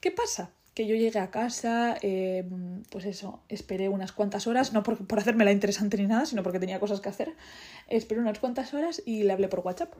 ¿Qué 0.01 0.11
pasa? 0.11 0.51
Que 0.73 0.85
yo 0.85 0.95
llegué 0.95 1.19
a 1.19 1.31
casa, 1.31 1.95
eh, 2.01 2.43
pues 2.89 3.05
eso, 3.05 3.41
esperé 3.47 3.87
unas 3.87 4.11
cuantas 4.11 4.47
horas, 4.47 4.73
no 4.73 4.83
por, 4.83 5.07
por 5.07 5.19
hacerme 5.19 5.45
la 5.45 5.53
interesante 5.53 5.95
ni 5.95 6.07
nada, 6.07 6.25
sino 6.25 6.43
porque 6.43 6.59
tenía 6.59 6.77
cosas 6.77 6.99
que 6.99 7.07
hacer. 7.07 7.33
Esperé 7.87 8.19
unas 8.19 8.39
cuantas 8.39 8.73
horas 8.73 9.01
y 9.05 9.23
le 9.23 9.31
hablé 9.31 9.47
por 9.47 9.61
WhatsApp. 9.61 9.93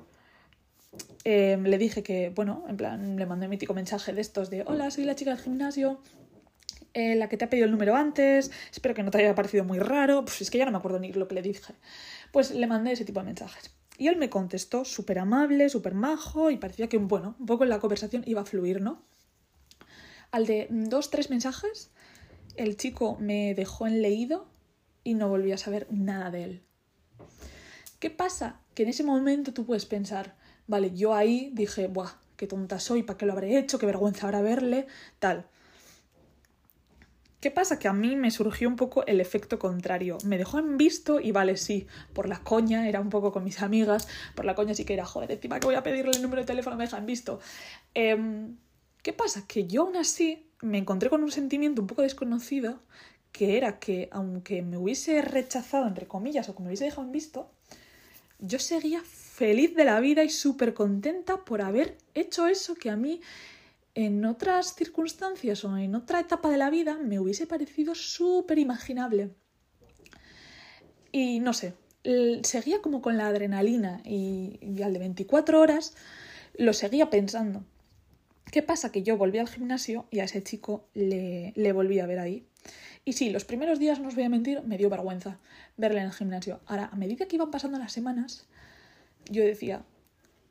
Em, 1.23 1.63
le 1.63 1.77
dije 1.77 2.03
que, 2.03 2.29
bueno, 2.29 2.65
en 2.67 2.77
plan, 2.77 3.15
le 3.15 3.25
mandé 3.25 3.45
un 3.45 3.51
mítico 3.51 3.73
mensaje 3.73 4.11
de 4.13 4.21
estos 4.21 4.49
de, 4.49 4.63
hola, 4.65 4.91
soy 4.91 5.05
la 5.05 5.15
chica 5.15 5.31
del 5.31 5.39
gimnasio, 5.39 6.01
eh, 6.93 7.15
la 7.15 7.29
que 7.29 7.37
te 7.37 7.45
ha 7.45 7.49
pedido 7.49 7.65
el 7.65 7.71
número 7.71 7.95
antes, 7.95 8.51
espero 8.71 8.93
que 8.93 9.03
no 9.03 9.09
te 9.09 9.19
haya 9.19 9.33
parecido 9.33 9.63
muy 9.63 9.79
raro, 9.79 10.25
pues 10.25 10.41
es 10.41 10.51
que 10.51 10.57
ya 10.57 10.65
no 10.65 10.71
me 10.71 10.77
acuerdo 10.77 10.99
ni 10.99 11.13
lo 11.13 11.27
que 11.27 11.35
le 11.35 11.41
dije. 11.41 11.73
Pues 12.31 12.51
le 12.51 12.67
mandé 12.67 12.91
ese 12.91 13.05
tipo 13.05 13.19
de 13.19 13.25
mensajes. 13.25 13.71
Y 13.97 14.07
él 14.07 14.17
me 14.17 14.29
contestó 14.29 14.85
súper 14.85 15.19
amable, 15.19 15.69
súper 15.69 15.93
majo 15.93 16.51
y 16.51 16.57
parecía 16.57 16.89
que, 16.89 16.97
bueno, 16.97 17.35
un 17.39 17.45
poco 17.45 17.65
la 17.65 17.79
conversación 17.79 18.23
iba 18.25 18.41
a 18.41 18.45
fluir, 18.45 18.81
¿no? 18.81 19.01
Al 20.31 20.45
de 20.45 20.67
dos, 20.69 21.09
tres 21.09 21.29
mensajes, 21.29 21.91
el 22.57 22.75
chico 22.75 23.17
me 23.19 23.53
dejó 23.55 23.87
en 23.87 24.01
leído 24.01 24.47
y 25.03 25.13
no 25.13 25.29
volví 25.29 25.51
a 25.51 25.57
saber 25.57 25.87
nada 25.89 26.31
de 26.31 26.43
él. 26.43 26.63
¿Qué 27.99 28.09
pasa? 28.09 28.59
Que 28.73 28.83
en 28.83 28.89
ese 28.89 29.03
momento 29.03 29.53
tú 29.53 29.65
puedes 29.65 29.85
pensar, 29.85 30.35
Vale, 30.67 30.91
yo 30.95 31.13
ahí 31.13 31.51
dije, 31.53 31.87
buah, 31.87 32.11
qué 32.37 32.47
tonta 32.47 32.79
soy, 32.79 33.03
¿para 33.03 33.17
qué 33.17 33.25
lo 33.25 33.33
habré 33.33 33.57
hecho? 33.57 33.79
Qué 33.79 33.85
vergüenza 33.85 34.27
habrá 34.27 34.41
verle, 34.41 34.87
tal. 35.19 35.47
¿Qué 37.41 37.51
pasa? 37.51 37.77
Que 37.77 37.89
a 37.89 37.93
mí 37.93 38.15
me 38.15 38.31
surgió 38.31 38.69
un 38.69 38.77
poco 38.77 39.05
el 39.05 39.19
efecto 39.19 39.59
contrario. 39.59 40.17
Me 40.23 40.37
dejó 40.37 40.59
en 40.59 40.77
visto 40.77 41.19
y 41.19 41.33
vale, 41.33 41.57
sí, 41.57 41.87
por 42.13 42.29
la 42.29 42.39
coña, 42.39 42.87
era 42.87 43.01
un 43.01 43.09
poco 43.09 43.33
con 43.33 43.43
mis 43.43 43.61
amigas, 43.61 44.07
por 44.33 44.45
la 44.45 44.55
coña 44.55 44.73
sí 44.73 44.85
que 44.85 44.93
era, 44.93 45.03
joder, 45.03 45.29
encima 45.29 45.59
que 45.59 45.67
voy 45.67 45.75
a 45.75 45.83
pedirle 45.83 46.11
el 46.11 46.21
número 46.21 46.41
de 46.41 46.45
teléfono, 46.45 46.77
me 46.77 46.85
deja 46.85 46.97
en 46.97 47.05
visto. 47.05 47.41
Em, 47.93 48.55
¿Qué 49.01 49.11
pasa? 49.11 49.45
Que 49.45 49.67
yo 49.67 49.81
aún 49.81 49.97
así 49.97 50.47
me 50.61 50.77
encontré 50.77 51.09
con 51.09 51.21
un 51.21 51.31
sentimiento 51.31 51.81
un 51.81 51.87
poco 51.87 52.03
desconocido, 52.03 52.79
que 53.33 53.57
era 53.57 53.77
que 53.77 54.07
aunque 54.13 54.61
me 54.61 54.77
hubiese 54.77 55.21
rechazado, 55.21 55.85
entre 55.85 56.07
comillas, 56.07 56.47
o 56.47 56.55
que 56.55 56.61
me 56.61 56.69
hubiese 56.69 56.85
dejado 56.85 57.03
en 57.03 57.11
visto, 57.11 57.51
yo 58.39 58.59
seguía 58.59 59.03
feliz 59.33 59.73
de 59.75 59.83
la 59.83 59.99
vida 59.99 60.23
y 60.23 60.29
súper 60.29 60.75
contenta 60.75 61.43
por 61.43 61.63
haber 61.63 61.97
hecho 62.13 62.47
eso 62.47 62.75
que 62.75 62.91
a 62.91 62.95
mí 62.95 63.19
en 63.95 64.25
otras 64.25 64.75
circunstancias 64.75 65.65
o 65.65 65.75
en 65.75 65.95
otra 65.95 66.19
etapa 66.19 66.51
de 66.51 66.57
la 66.57 66.69
vida 66.69 66.97
me 66.97 67.19
hubiese 67.19 67.47
parecido 67.47 67.95
súper 67.95 68.59
imaginable. 68.59 69.31
Y 71.11 71.39
no 71.39 71.53
sé, 71.53 71.73
seguía 72.43 72.79
como 72.83 73.01
con 73.01 73.17
la 73.17 73.27
adrenalina 73.27 74.01
y, 74.05 74.59
al 74.83 74.93
de 74.93 74.99
24 74.99 75.59
horas 75.59 75.95
lo 76.55 76.73
seguía 76.73 77.09
pensando. 77.09 77.63
¿Qué 78.51 78.61
pasa? 78.61 78.91
Que 78.91 79.01
yo 79.01 79.17
volví 79.17 79.39
al 79.39 79.49
gimnasio 79.49 80.05
y 80.11 80.19
a 80.19 80.25
ese 80.25 80.43
chico 80.43 80.85
le, 80.93 81.53
le 81.55 81.73
volví 81.73 81.99
a 81.99 82.05
ver 82.05 82.19
ahí. 82.19 82.45
Y 83.03 83.13
sí, 83.13 83.31
los 83.31 83.45
primeros 83.45 83.79
días, 83.79 83.99
no 83.99 84.09
os 84.09 84.15
voy 84.15 84.25
a 84.25 84.29
mentir, 84.29 84.61
me 84.61 84.77
dio 84.77 84.91
vergüenza 84.91 85.39
verle 85.75 86.01
en 86.01 86.05
el 86.05 86.13
gimnasio. 86.13 86.61
Ahora, 86.67 86.89
a 86.91 86.95
medida 86.95 87.25
que 87.25 87.35
iban 87.35 87.49
pasando 87.49 87.79
las 87.79 87.91
semanas, 87.91 88.47
yo 89.29 89.43
decía, 89.43 89.83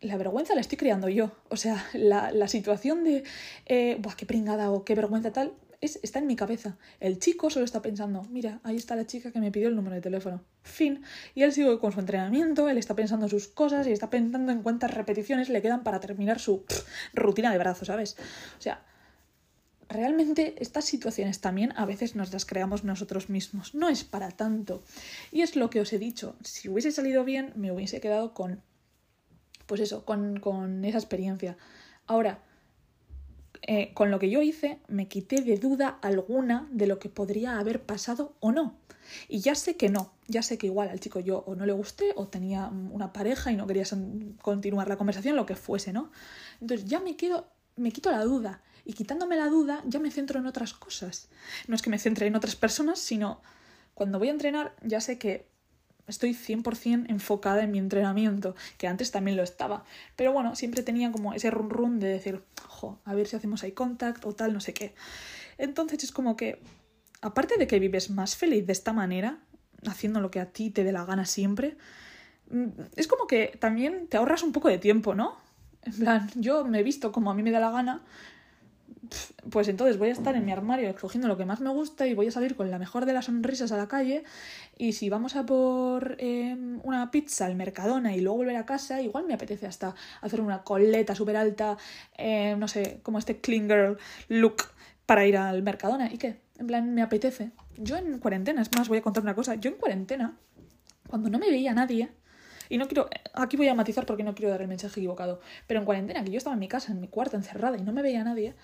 la 0.00 0.16
vergüenza 0.16 0.54
la 0.54 0.60
estoy 0.60 0.78
creando 0.78 1.08
yo. 1.08 1.32
O 1.48 1.56
sea, 1.56 1.84
la, 1.94 2.48
situación 2.48 3.04
de, 3.04 3.24
eh, 3.66 3.96
Buah, 4.00 4.16
qué 4.16 4.26
pringada 4.26 4.70
o 4.70 4.84
qué 4.84 4.94
vergüenza 4.94 5.32
tal, 5.32 5.54
es, 5.80 5.98
está 6.02 6.18
en 6.18 6.26
mi 6.26 6.36
cabeza. 6.36 6.76
El 7.00 7.18
chico 7.18 7.50
solo 7.50 7.64
está 7.64 7.82
pensando, 7.82 8.22
mira, 8.30 8.60
ahí 8.62 8.76
está 8.76 8.96
la 8.96 9.06
chica 9.06 9.32
que 9.32 9.40
me 9.40 9.50
pidió 9.50 9.68
el 9.68 9.76
número 9.76 9.94
de 9.94 10.00
teléfono. 10.00 10.42
Fin. 10.62 11.02
Y 11.34 11.42
él 11.42 11.52
sigue 11.52 11.78
con 11.78 11.92
su 11.92 12.00
entrenamiento, 12.00 12.68
él 12.68 12.78
está 12.78 12.94
pensando 12.94 13.28
sus 13.28 13.48
cosas 13.48 13.86
y 13.86 13.92
está 13.92 14.10
pensando 14.10 14.52
en 14.52 14.62
cuántas 14.62 14.92
repeticiones 14.92 15.48
le 15.48 15.62
quedan 15.62 15.82
para 15.82 16.00
terminar 16.00 16.38
su 16.38 16.64
rutina 17.14 17.52
de 17.52 17.58
brazos, 17.58 17.88
¿sabes? 17.88 18.16
O 18.58 18.62
sea, 18.62 18.84
realmente 19.88 20.54
estas 20.58 20.84
situaciones 20.84 21.40
también 21.40 21.72
a 21.76 21.86
veces 21.86 22.16
nos 22.16 22.32
las 22.32 22.44
creamos 22.44 22.84
nosotros 22.84 23.28
mismos. 23.28 23.74
No 23.74 23.88
es 23.88 24.04
para 24.04 24.30
tanto. 24.30 24.82
Y 25.30 25.42
es 25.42 25.56
lo 25.56 25.70
que 25.70 25.80
os 25.80 25.92
he 25.92 25.98
dicho. 25.98 26.36
Si 26.42 26.68
hubiese 26.68 26.92
salido 26.92 27.24
bien, 27.24 27.52
me 27.56 27.72
hubiese 27.72 28.00
quedado 28.00 28.34
con. 28.34 28.62
Pues 29.66 29.80
eso, 29.80 30.04
con, 30.04 30.40
con 30.40 30.84
esa 30.84 30.98
experiencia. 30.98 31.56
Ahora, 32.06 32.42
eh, 33.62 33.92
con 33.94 34.10
lo 34.10 34.18
que 34.18 34.28
yo 34.28 34.42
hice, 34.42 34.80
me 34.88 35.06
quité 35.06 35.40
de 35.40 35.56
duda 35.56 35.98
alguna 36.02 36.68
de 36.72 36.86
lo 36.86 36.98
que 36.98 37.08
podría 37.08 37.58
haber 37.58 37.82
pasado 37.82 38.34
o 38.40 38.50
no. 38.50 38.76
Y 39.28 39.40
ya 39.40 39.54
sé 39.54 39.76
que 39.76 39.88
no, 39.88 40.12
ya 40.26 40.42
sé 40.42 40.58
que 40.58 40.66
igual 40.66 40.88
al 40.88 41.00
chico 41.00 41.20
yo 41.20 41.38
o 41.46 41.54
no 41.54 41.66
le 41.66 41.72
gusté 41.72 42.12
o 42.16 42.28
tenía 42.28 42.68
una 42.68 43.12
pareja 43.12 43.52
y 43.52 43.56
no 43.56 43.66
quería 43.66 43.84
continuar 44.40 44.88
la 44.88 44.96
conversación, 44.96 45.36
lo 45.36 45.46
que 45.46 45.54
fuese, 45.54 45.92
¿no? 45.92 46.10
Entonces 46.60 46.88
ya 46.88 47.00
me 47.00 47.16
quedo, 47.16 47.48
me 47.76 47.92
quito 47.92 48.10
la 48.10 48.24
duda 48.24 48.62
y 48.84 48.94
quitándome 48.94 49.36
la 49.36 49.48
duda 49.48 49.82
ya 49.86 49.98
me 49.98 50.10
centro 50.10 50.38
en 50.38 50.46
otras 50.46 50.74
cosas. 50.74 51.28
No 51.68 51.74
es 51.74 51.82
que 51.82 51.90
me 51.90 51.98
centre 51.98 52.26
en 52.26 52.36
otras 52.36 52.56
personas, 52.56 52.98
sino 52.98 53.40
cuando 53.94 54.18
voy 54.18 54.28
a 54.28 54.32
entrenar 54.32 54.74
ya 54.82 55.00
sé 55.00 55.18
que 55.18 55.46
estoy 56.06 56.34
100% 56.34 57.06
enfocada 57.08 57.62
en 57.62 57.70
mi 57.70 57.78
entrenamiento, 57.78 58.54
que 58.78 58.88
antes 58.88 59.10
también 59.10 59.36
lo 59.36 59.42
estaba. 59.42 59.84
Pero 60.16 60.32
bueno, 60.32 60.56
siempre 60.56 60.82
tenía 60.82 61.12
como 61.12 61.32
ese 61.32 61.50
run 61.50 61.70
run 61.70 62.00
de 62.00 62.08
decir, 62.08 62.42
a 63.04 63.14
ver 63.14 63.26
si 63.26 63.36
hacemos 63.36 63.62
eye 63.62 63.74
contact 63.74 64.24
o 64.24 64.34
tal, 64.34 64.52
no 64.52 64.60
sé 64.60 64.74
qué. 64.74 64.94
Entonces 65.58 66.02
es 66.04 66.12
como 66.12 66.36
que, 66.36 66.60
aparte 67.20 67.56
de 67.56 67.66
que 67.66 67.78
vives 67.78 68.10
más 68.10 68.36
feliz 68.36 68.66
de 68.66 68.72
esta 68.72 68.92
manera, 68.92 69.38
haciendo 69.86 70.20
lo 70.20 70.30
que 70.30 70.40
a 70.40 70.46
ti 70.46 70.70
te 70.70 70.84
dé 70.84 70.92
la 70.92 71.04
gana 71.04 71.24
siempre, 71.24 71.76
mm, 72.50 72.68
es 72.96 73.06
como 73.06 73.26
que 73.26 73.56
también 73.60 74.08
te 74.08 74.16
ahorras 74.16 74.42
un 74.42 74.52
poco 74.52 74.68
de 74.68 74.78
tiempo, 74.78 75.14
¿no? 75.14 75.36
En 75.82 75.92
plan, 75.94 76.30
yo 76.36 76.64
me 76.64 76.80
he 76.80 76.82
visto 76.82 77.12
como 77.12 77.30
a 77.30 77.34
mí 77.34 77.42
me 77.42 77.50
da 77.50 77.60
la 77.60 77.70
gana, 77.70 78.02
pues 79.50 79.68
entonces 79.68 79.98
voy 79.98 80.08
a 80.08 80.12
estar 80.12 80.34
en 80.36 80.44
mi 80.44 80.52
armario 80.52 80.88
escogiendo 80.88 81.28
lo 81.28 81.36
que 81.36 81.44
más 81.44 81.60
me 81.60 81.70
gusta 81.70 82.06
y 82.06 82.14
voy 82.14 82.28
a 82.28 82.30
salir 82.30 82.56
con 82.56 82.70
la 82.70 82.78
mejor 82.78 83.06
de 83.06 83.12
las 83.12 83.26
sonrisas 83.26 83.72
a 83.72 83.76
la 83.76 83.88
calle 83.88 84.24
y 84.78 84.92
si 84.92 85.08
vamos 85.10 85.36
a 85.36 85.44
por 85.44 86.16
em, 86.18 86.80
una 86.82 87.10
pizza 87.10 87.46
al 87.46 87.54
Mercadona 87.56 88.14
y 88.14 88.20
luego 88.20 88.38
volver 88.38 88.56
a 88.56 88.66
casa, 88.66 89.00
igual 89.00 89.26
me 89.26 89.34
apetece 89.34 89.66
hasta 89.66 89.94
hacer 90.20 90.40
una 90.40 90.62
coleta 90.62 91.14
súper 91.14 91.36
alta, 91.36 91.76
em, 92.16 92.58
no 92.58 92.68
sé, 92.68 93.00
como 93.02 93.18
este 93.18 93.40
clean 93.40 93.68
girl 93.68 93.98
look 94.28 94.64
para 95.06 95.26
ir 95.26 95.36
al 95.36 95.62
Mercadona. 95.62 96.12
¿Y 96.12 96.18
qué? 96.18 96.40
En 96.58 96.66
plan, 96.66 96.94
me 96.94 97.02
apetece. 97.02 97.50
Yo 97.76 97.96
en 97.96 98.18
cuarentena, 98.18 98.62
es 98.62 98.70
más, 98.76 98.88
voy 98.88 98.98
a 98.98 99.02
contar 99.02 99.22
una 99.22 99.34
cosa, 99.34 99.56
yo 99.56 99.70
en 99.70 99.76
cuarentena, 99.76 100.36
cuando 101.08 101.28
no 101.28 101.38
me 101.38 101.50
veía 101.50 101.74
nadie, 101.74 102.10
y 102.68 102.78
no 102.78 102.86
quiero, 102.86 103.10
aquí 103.34 103.56
voy 103.56 103.68
a 103.68 103.74
matizar 103.74 104.06
porque 104.06 104.22
no 104.22 104.34
quiero 104.34 104.50
dar 104.50 104.62
el 104.62 104.68
mensaje 104.68 105.00
equivocado, 105.00 105.40
pero 105.66 105.80
en 105.80 105.84
cuarentena, 105.84 106.24
que 106.24 106.30
yo 106.30 106.38
estaba 106.38 106.54
en 106.54 106.60
mi 106.60 106.68
casa, 106.68 106.92
en 106.92 107.00
mi 107.00 107.08
cuarto, 107.08 107.36
encerrada 107.36 107.76
y 107.76 107.82
no 107.82 107.92
me 107.92 108.00
veía 108.00 108.24
nadie, 108.24 108.54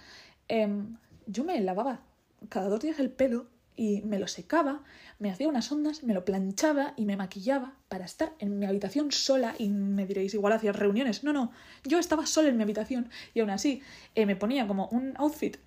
Em, 0.48 0.96
yo 1.26 1.44
me 1.44 1.60
lavaba 1.60 2.00
cada 2.48 2.68
dos 2.68 2.80
días 2.80 2.98
el 2.98 3.10
pelo 3.10 3.46
y 3.76 4.02
me 4.02 4.18
lo 4.18 4.26
secaba, 4.26 4.82
me 5.20 5.30
hacía 5.30 5.48
unas 5.48 5.70
ondas, 5.70 6.02
me 6.02 6.12
lo 6.12 6.24
planchaba 6.24 6.94
y 6.96 7.04
me 7.04 7.16
maquillaba 7.16 7.74
para 7.88 8.06
estar 8.06 8.32
en 8.40 8.58
mi 8.58 8.66
habitación 8.66 9.12
sola 9.12 9.54
y 9.56 9.68
me 9.68 10.04
diréis, 10.04 10.34
igual 10.34 10.52
hacía 10.52 10.72
reuniones. 10.72 11.22
No, 11.22 11.32
no, 11.32 11.52
yo 11.84 11.98
estaba 12.00 12.26
sola 12.26 12.48
en 12.48 12.56
mi 12.56 12.64
habitación 12.64 13.08
y 13.34 13.40
aún 13.40 13.50
así 13.50 13.82
eh, 14.16 14.26
me 14.26 14.34
ponía 14.34 14.66
como 14.66 14.88
un 14.88 15.14
outfit 15.16 15.58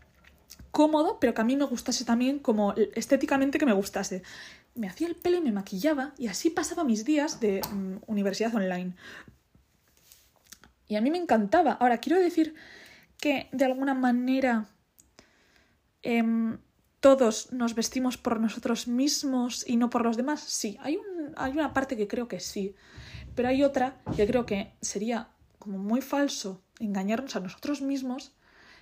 cómodo, 0.71 1.19
pero 1.19 1.33
que 1.33 1.41
a 1.41 1.45
mí 1.45 1.55
me 1.55 1.65
gustase 1.65 2.03
también 2.03 2.39
como 2.39 2.73
estéticamente 2.95 3.57
que 3.57 3.65
me 3.65 3.73
gustase. 3.73 4.23
Me 4.75 4.87
hacía 4.87 5.07
el 5.07 5.15
pelo 5.15 5.37
y 5.37 5.41
me 5.41 5.51
maquillaba 5.51 6.13
y 6.17 6.27
así 6.27 6.49
pasaba 6.49 6.83
mis 6.83 7.05
días 7.05 7.39
de 7.39 7.61
mm, 7.61 7.97
universidad 8.07 8.53
online. 8.53 8.93
Y 10.87 10.95
a 10.95 11.01
mí 11.01 11.11
me 11.11 11.17
encantaba. 11.17 11.73
Ahora, 11.73 11.99
quiero 11.99 12.19
decir 12.19 12.55
que 13.21 13.47
de 13.53 13.65
alguna 13.65 13.93
manera 13.93 14.67
em, 16.01 16.57
todos 16.99 17.53
nos 17.53 17.75
vestimos 17.75 18.17
por 18.17 18.41
nosotros 18.41 18.87
mismos 18.87 19.63
y 19.65 19.77
no 19.77 19.89
por 19.89 20.03
los 20.03 20.17
demás. 20.17 20.41
Sí, 20.41 20.77
hay, 20.81 20.97
un, 20.97 21.33
hay 21.37 21.53
una 21.53 21.71
parte 21.71 21.95
que 21.95 22.09
creo 22.09 22.27
que 22.27 22.41
sí, 22.41 22.75
pero 23.35 23.47
hay 23.47 23.63
otra 23.63 24.01
que 24.17 24.27
creo 24.27 24.45
que 24.45 24.73
sería 24.81 25.29
como 25.59 25.77
muy 25.77 26.01
falso 26.01 26.61
engañarnos 26.79 27.35
a 27.35 27.39
nosotros 27.39 27.81
mismos 27.81 28.33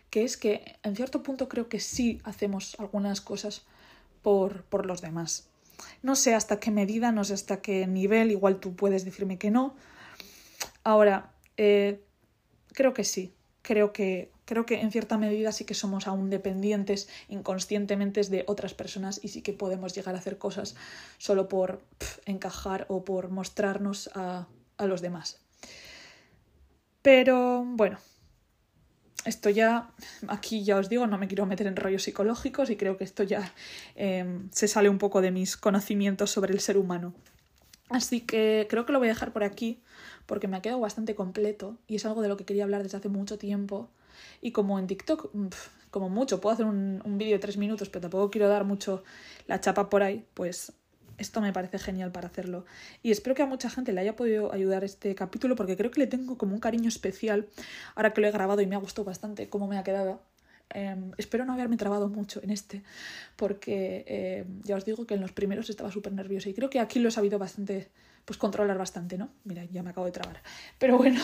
que 0.09 0.23
es 0.23 0.37
que 0.37 0.79
en 0.83 0.95
cierto 0.95 1.21
punto 1.21 1.47
creo 1.49 1.69
que 1.69 1.79
sí 1.79 2.19
hacemos 2.23 2.75
algunas 2.79 3.21
cosas 3.21 3.65
por, 4.21 4.63
por 4.63 4.85
los 4.85 5.01
demás. 5.01 5.49
No 6.01 6.15
sé 6.15 6.33
hasta 6.33 6.59
qué 6.59 6.71
medida, 6.71 7.11
no 7.11 7.23
sé 7.23 7.33
hasta 7.33 7.61
qué 7.61 7.85
nivel, 7.87 8.31
igual 8.31 8.59
tú 8.59 8.75
puedes 8.75 9.05
decirme 9.05 9.37
que 9.37 9.51
no. 9.51 9.75
Ahora, 10.83 11.33
eh, 11.57 12.03
creo 12.73 12.93
que 12.93 13.03
sí, 13.03 13.33
creo 13.69 13.93
que, 13.93 14.31
creo 14.45 14.65
que 14.65 14.81
en 14.81 14.89
cierta 14.89 15.19
medida 15.19 15.51
sí 15.51 15.63
que 15.63 15.75
somos 15.75 16.07
aún 16.07 16.31
dependientes 16.31 17.07
inconscientemente 17.27 18.19
de 18.23 18.43
otras 18.47 18.73
personas 18.73 19.19
y 19.23 19.27
sí 19.27 19.43
que 19.43 19.53
podemos 19.53 19.93
llegar 19.93 20.15
a 20.15 20.17
hacer 20.17 20.39
cosas 20.39 20.75
solo 21.19 21.47
por 21.47 21.83
encajar 22.25 22.87
o 22.89 23.05
por 23.05 23.29
mostrarnos 23.29 24.09
a, 24.15 24.47
a 24.77 24.85
los 24.87 25.03
demás. 25.03 25.39
Pero 27.03 27.63
bueno, 27.63 27.99
esto 29.25 29.51
ya, 29.51 29.91
aquí 30.27 30.63
ya 30.63 30.77
os 30.77 30.89
digo, 30.89 31.05
no 31.05 31.19
me 31.19 31.27
quiero 31.27 31.45
meter 31.45 31.67
en 31.67 31.75
rollos 31.75 32.01
psicológicos 32.01 32.71
y 32.71 32.75
creo 32.75 32.97
que 32.97 33.03
esto 33.03 33.21
ya 33.21 33.53
em, 33.93 34.49
se 34.51 34.67
sale 34.67 34.89
un 34.89 34.97
poco 34.97 35.21
de 35.21 35.29
mis 35.29 35.57
conocimientos 35.57 36.31
sobre 36.31 36.53
el 36.53 36.59
ser 36.59 36.75
humano. 36.75 37.13
Así 37.89 38.21
que 38.21 38.67
creo 38.69 38.85
que 38.85 38.93
lo 38.93 38.99
voy 38.99 39.07
a 39.07 39.11
dejar 39.11 39.33
por 39.33 39.43
aquí 39.43 39.81
porque 40.25 40.47
me 40.47 40.57
ha 40.57 40.61
quedado 40.61 40.79
bastante 40.79 41.15
completo 41.15 41.77
y 41.87 41.95
es 41.95 42.05
algo 42.05 42.21
de 42.21 42.27
lo 42.27 42.37
que 42.37 42.45
quería 42.45 42.63
hablar 42.63 42.83
desde 42.83 42.97
hace 42.97 43.09
mucho 43.09 43.37
tiempo. 43.37 43.89
Y 44.41 44.51
como 44.51 44.77
en 44.77 44.87
TikTok, 44.87 45.31
como 45.89 46.09
mucho, 46.09 46.39
puedo 46.39 46.53
hacer 46.53 46.65
un, 46.65 47.01
vídeo 47.17 47.33
de 47.33 47.39
tres 47.39 47.57
minutos, 47.57 47.89
pero 47.89 48.01
tampoco 48.03 48.29
quiero 48.29 48.47
dar 48.47 48.63
mucho 48.63 49.03
la 49.47 49.59
chapa 49.59 49.89
por 49.89 50.03
ahí, 50.03 50.25
pues 50.35 50.73
esto 51.17 51.41
me 51.41 51.51
parece 51.51 51.79
genial 51.79 52.11
para 52.11 52.27
hacerlo. 52.27 52.65
Y 53.01 53.11
espero 53.11 53.35
que 53.35 53.41
a 53.41 53.47
mucha 53.47 53.69
gente 53.69 53.91
le 53.91 54.01
haya 54.01 54.15
podido 54.15 54.53
ayudar 54.53 54.83
este 54.83 55.15
capítulo 55.15 55.55
porque 55.55 55.75
creo 55.75 55.91
que 55.91 55.99
le 55.99 56.07
tengo 56.07 56.37
como 56.37 56.53
un 56.53 56.59
cariño 56.59 56.87
especial 56.87 57.47
ahora 57.95 58.13
que 58.13 58.21
lo 58.21 58.27
he 58.27 58.31
grabado 58.31 58.61
y 58.61 58.67
me 58.67 58.75
ha 58.75 58.79
gustado 58.79 59.05
bastante 59.05 59.49
cómo 59.49 59.67
me 59.67 59.77
ha 59.77 59.83
quedado. 59.83 60.21
Em, 60.71 61.11
espero 61.17 61.45
no 61.45 61.53
haberme 61.53 61.77
trabado 61.77 62.09
mucho 62.09 62.41
en 62.43 62.51
este, 62.51 62.83
porque 63.35 64.05
em, 64.07 64.61
ya 64.63 64.75
os 64.75 64.85
digo 64.85 65.05
que 65.05 65.15
en 65.15 65.21
los 65.21 65.31
primeros 65.31 65.69
estaba 65.69 65.91
súper 65.91 66.13
nerviosa 66.13 66.49
y 66.49 66.53
creo 66.53 66.69
que 66.69 66.79
aquí 66.79 66.99
lo 66.99 67.09
he 67.09 67.11
sabido 67.11 67.39
bastante, 67.39 67.89
pues 68.25 68.37
controlar 68.37 68.77
bastante, 68.77 69.17
¿no? 69.17 69.29
Mira, 69.43 69.65
ya 69.65 69.81
me 69.83 69.89
acabo 69.89 70.05
de 70.05 70.11
trabar. 70.11 70.41
Pero 70.77 70.97
bueno, 70.97 71.21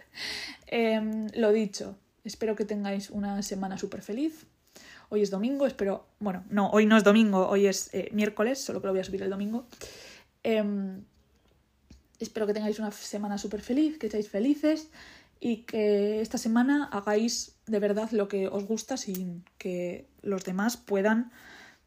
em, 0.66 1.28
lo 1.34 1.52
dicho, 1.52 1.96
espero 2.24 2.54
que 2.56 2.64
tengáis 2.64 3.10
una 3.10 3.42
semana 3.42 3.78
súper 3.78 4.02
feliz, 4.02 4.46
Hoy 5.10 5.22
es 5.22 5.30
domingo, 5.30 5.66
espero. 5.66 6.06
Bueno, 6.18 6.44
no, 6.48 6.70
hoy 6.70 6.86
no 6.86 6.96
es 6.96 7.04
domingo, 7.04 7.46
hoy 7.46 7.66
es 7.66 7.92
eh, 7.92 8.08
miércoles, 8.12 8.58
solo 8.58 8.80
que 8.80 8.86
lo 8.88 8.94
voy 8.94 9.00
a 9.00 9.04
subir 9.04 9.22
el 9.22 9.30
domingo. 9.30 9.66
Espero 12.18 12.46
que 12.46 12.54
tengáis 12.54 12.78
una 12.78 12.90
semana 12.90 13.38
súper 13.38 13.60
feliz, 13.60 13.98
que 13.98 14.08
seáis 14.08 14.28
felices 14.28 14.88
y 15.40 15.58
que 15.64 16.20
esta 16.20 16.38
semana 16.38 16.88
hagáis 16.92 17.53
de 17.66 17.78
verdad 17.78 18.10
lo 18.10 18.28
que 18.28 18.48
os 18.48 18.64
gusta 18.66 18.96
sin 18.96 19.44
que 19.58 20.06
los 20.22 20.44
demás 20.44 20.76
puedan 20.76 21.32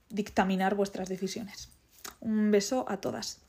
dictaminar 0.10 0.76
vuestras 0.76 1.10
decisiones. 1.10 1.70
Un 2.20 2.52
beso 2.52 2.86
a 2.88 2.98
todas. 2.98 3.42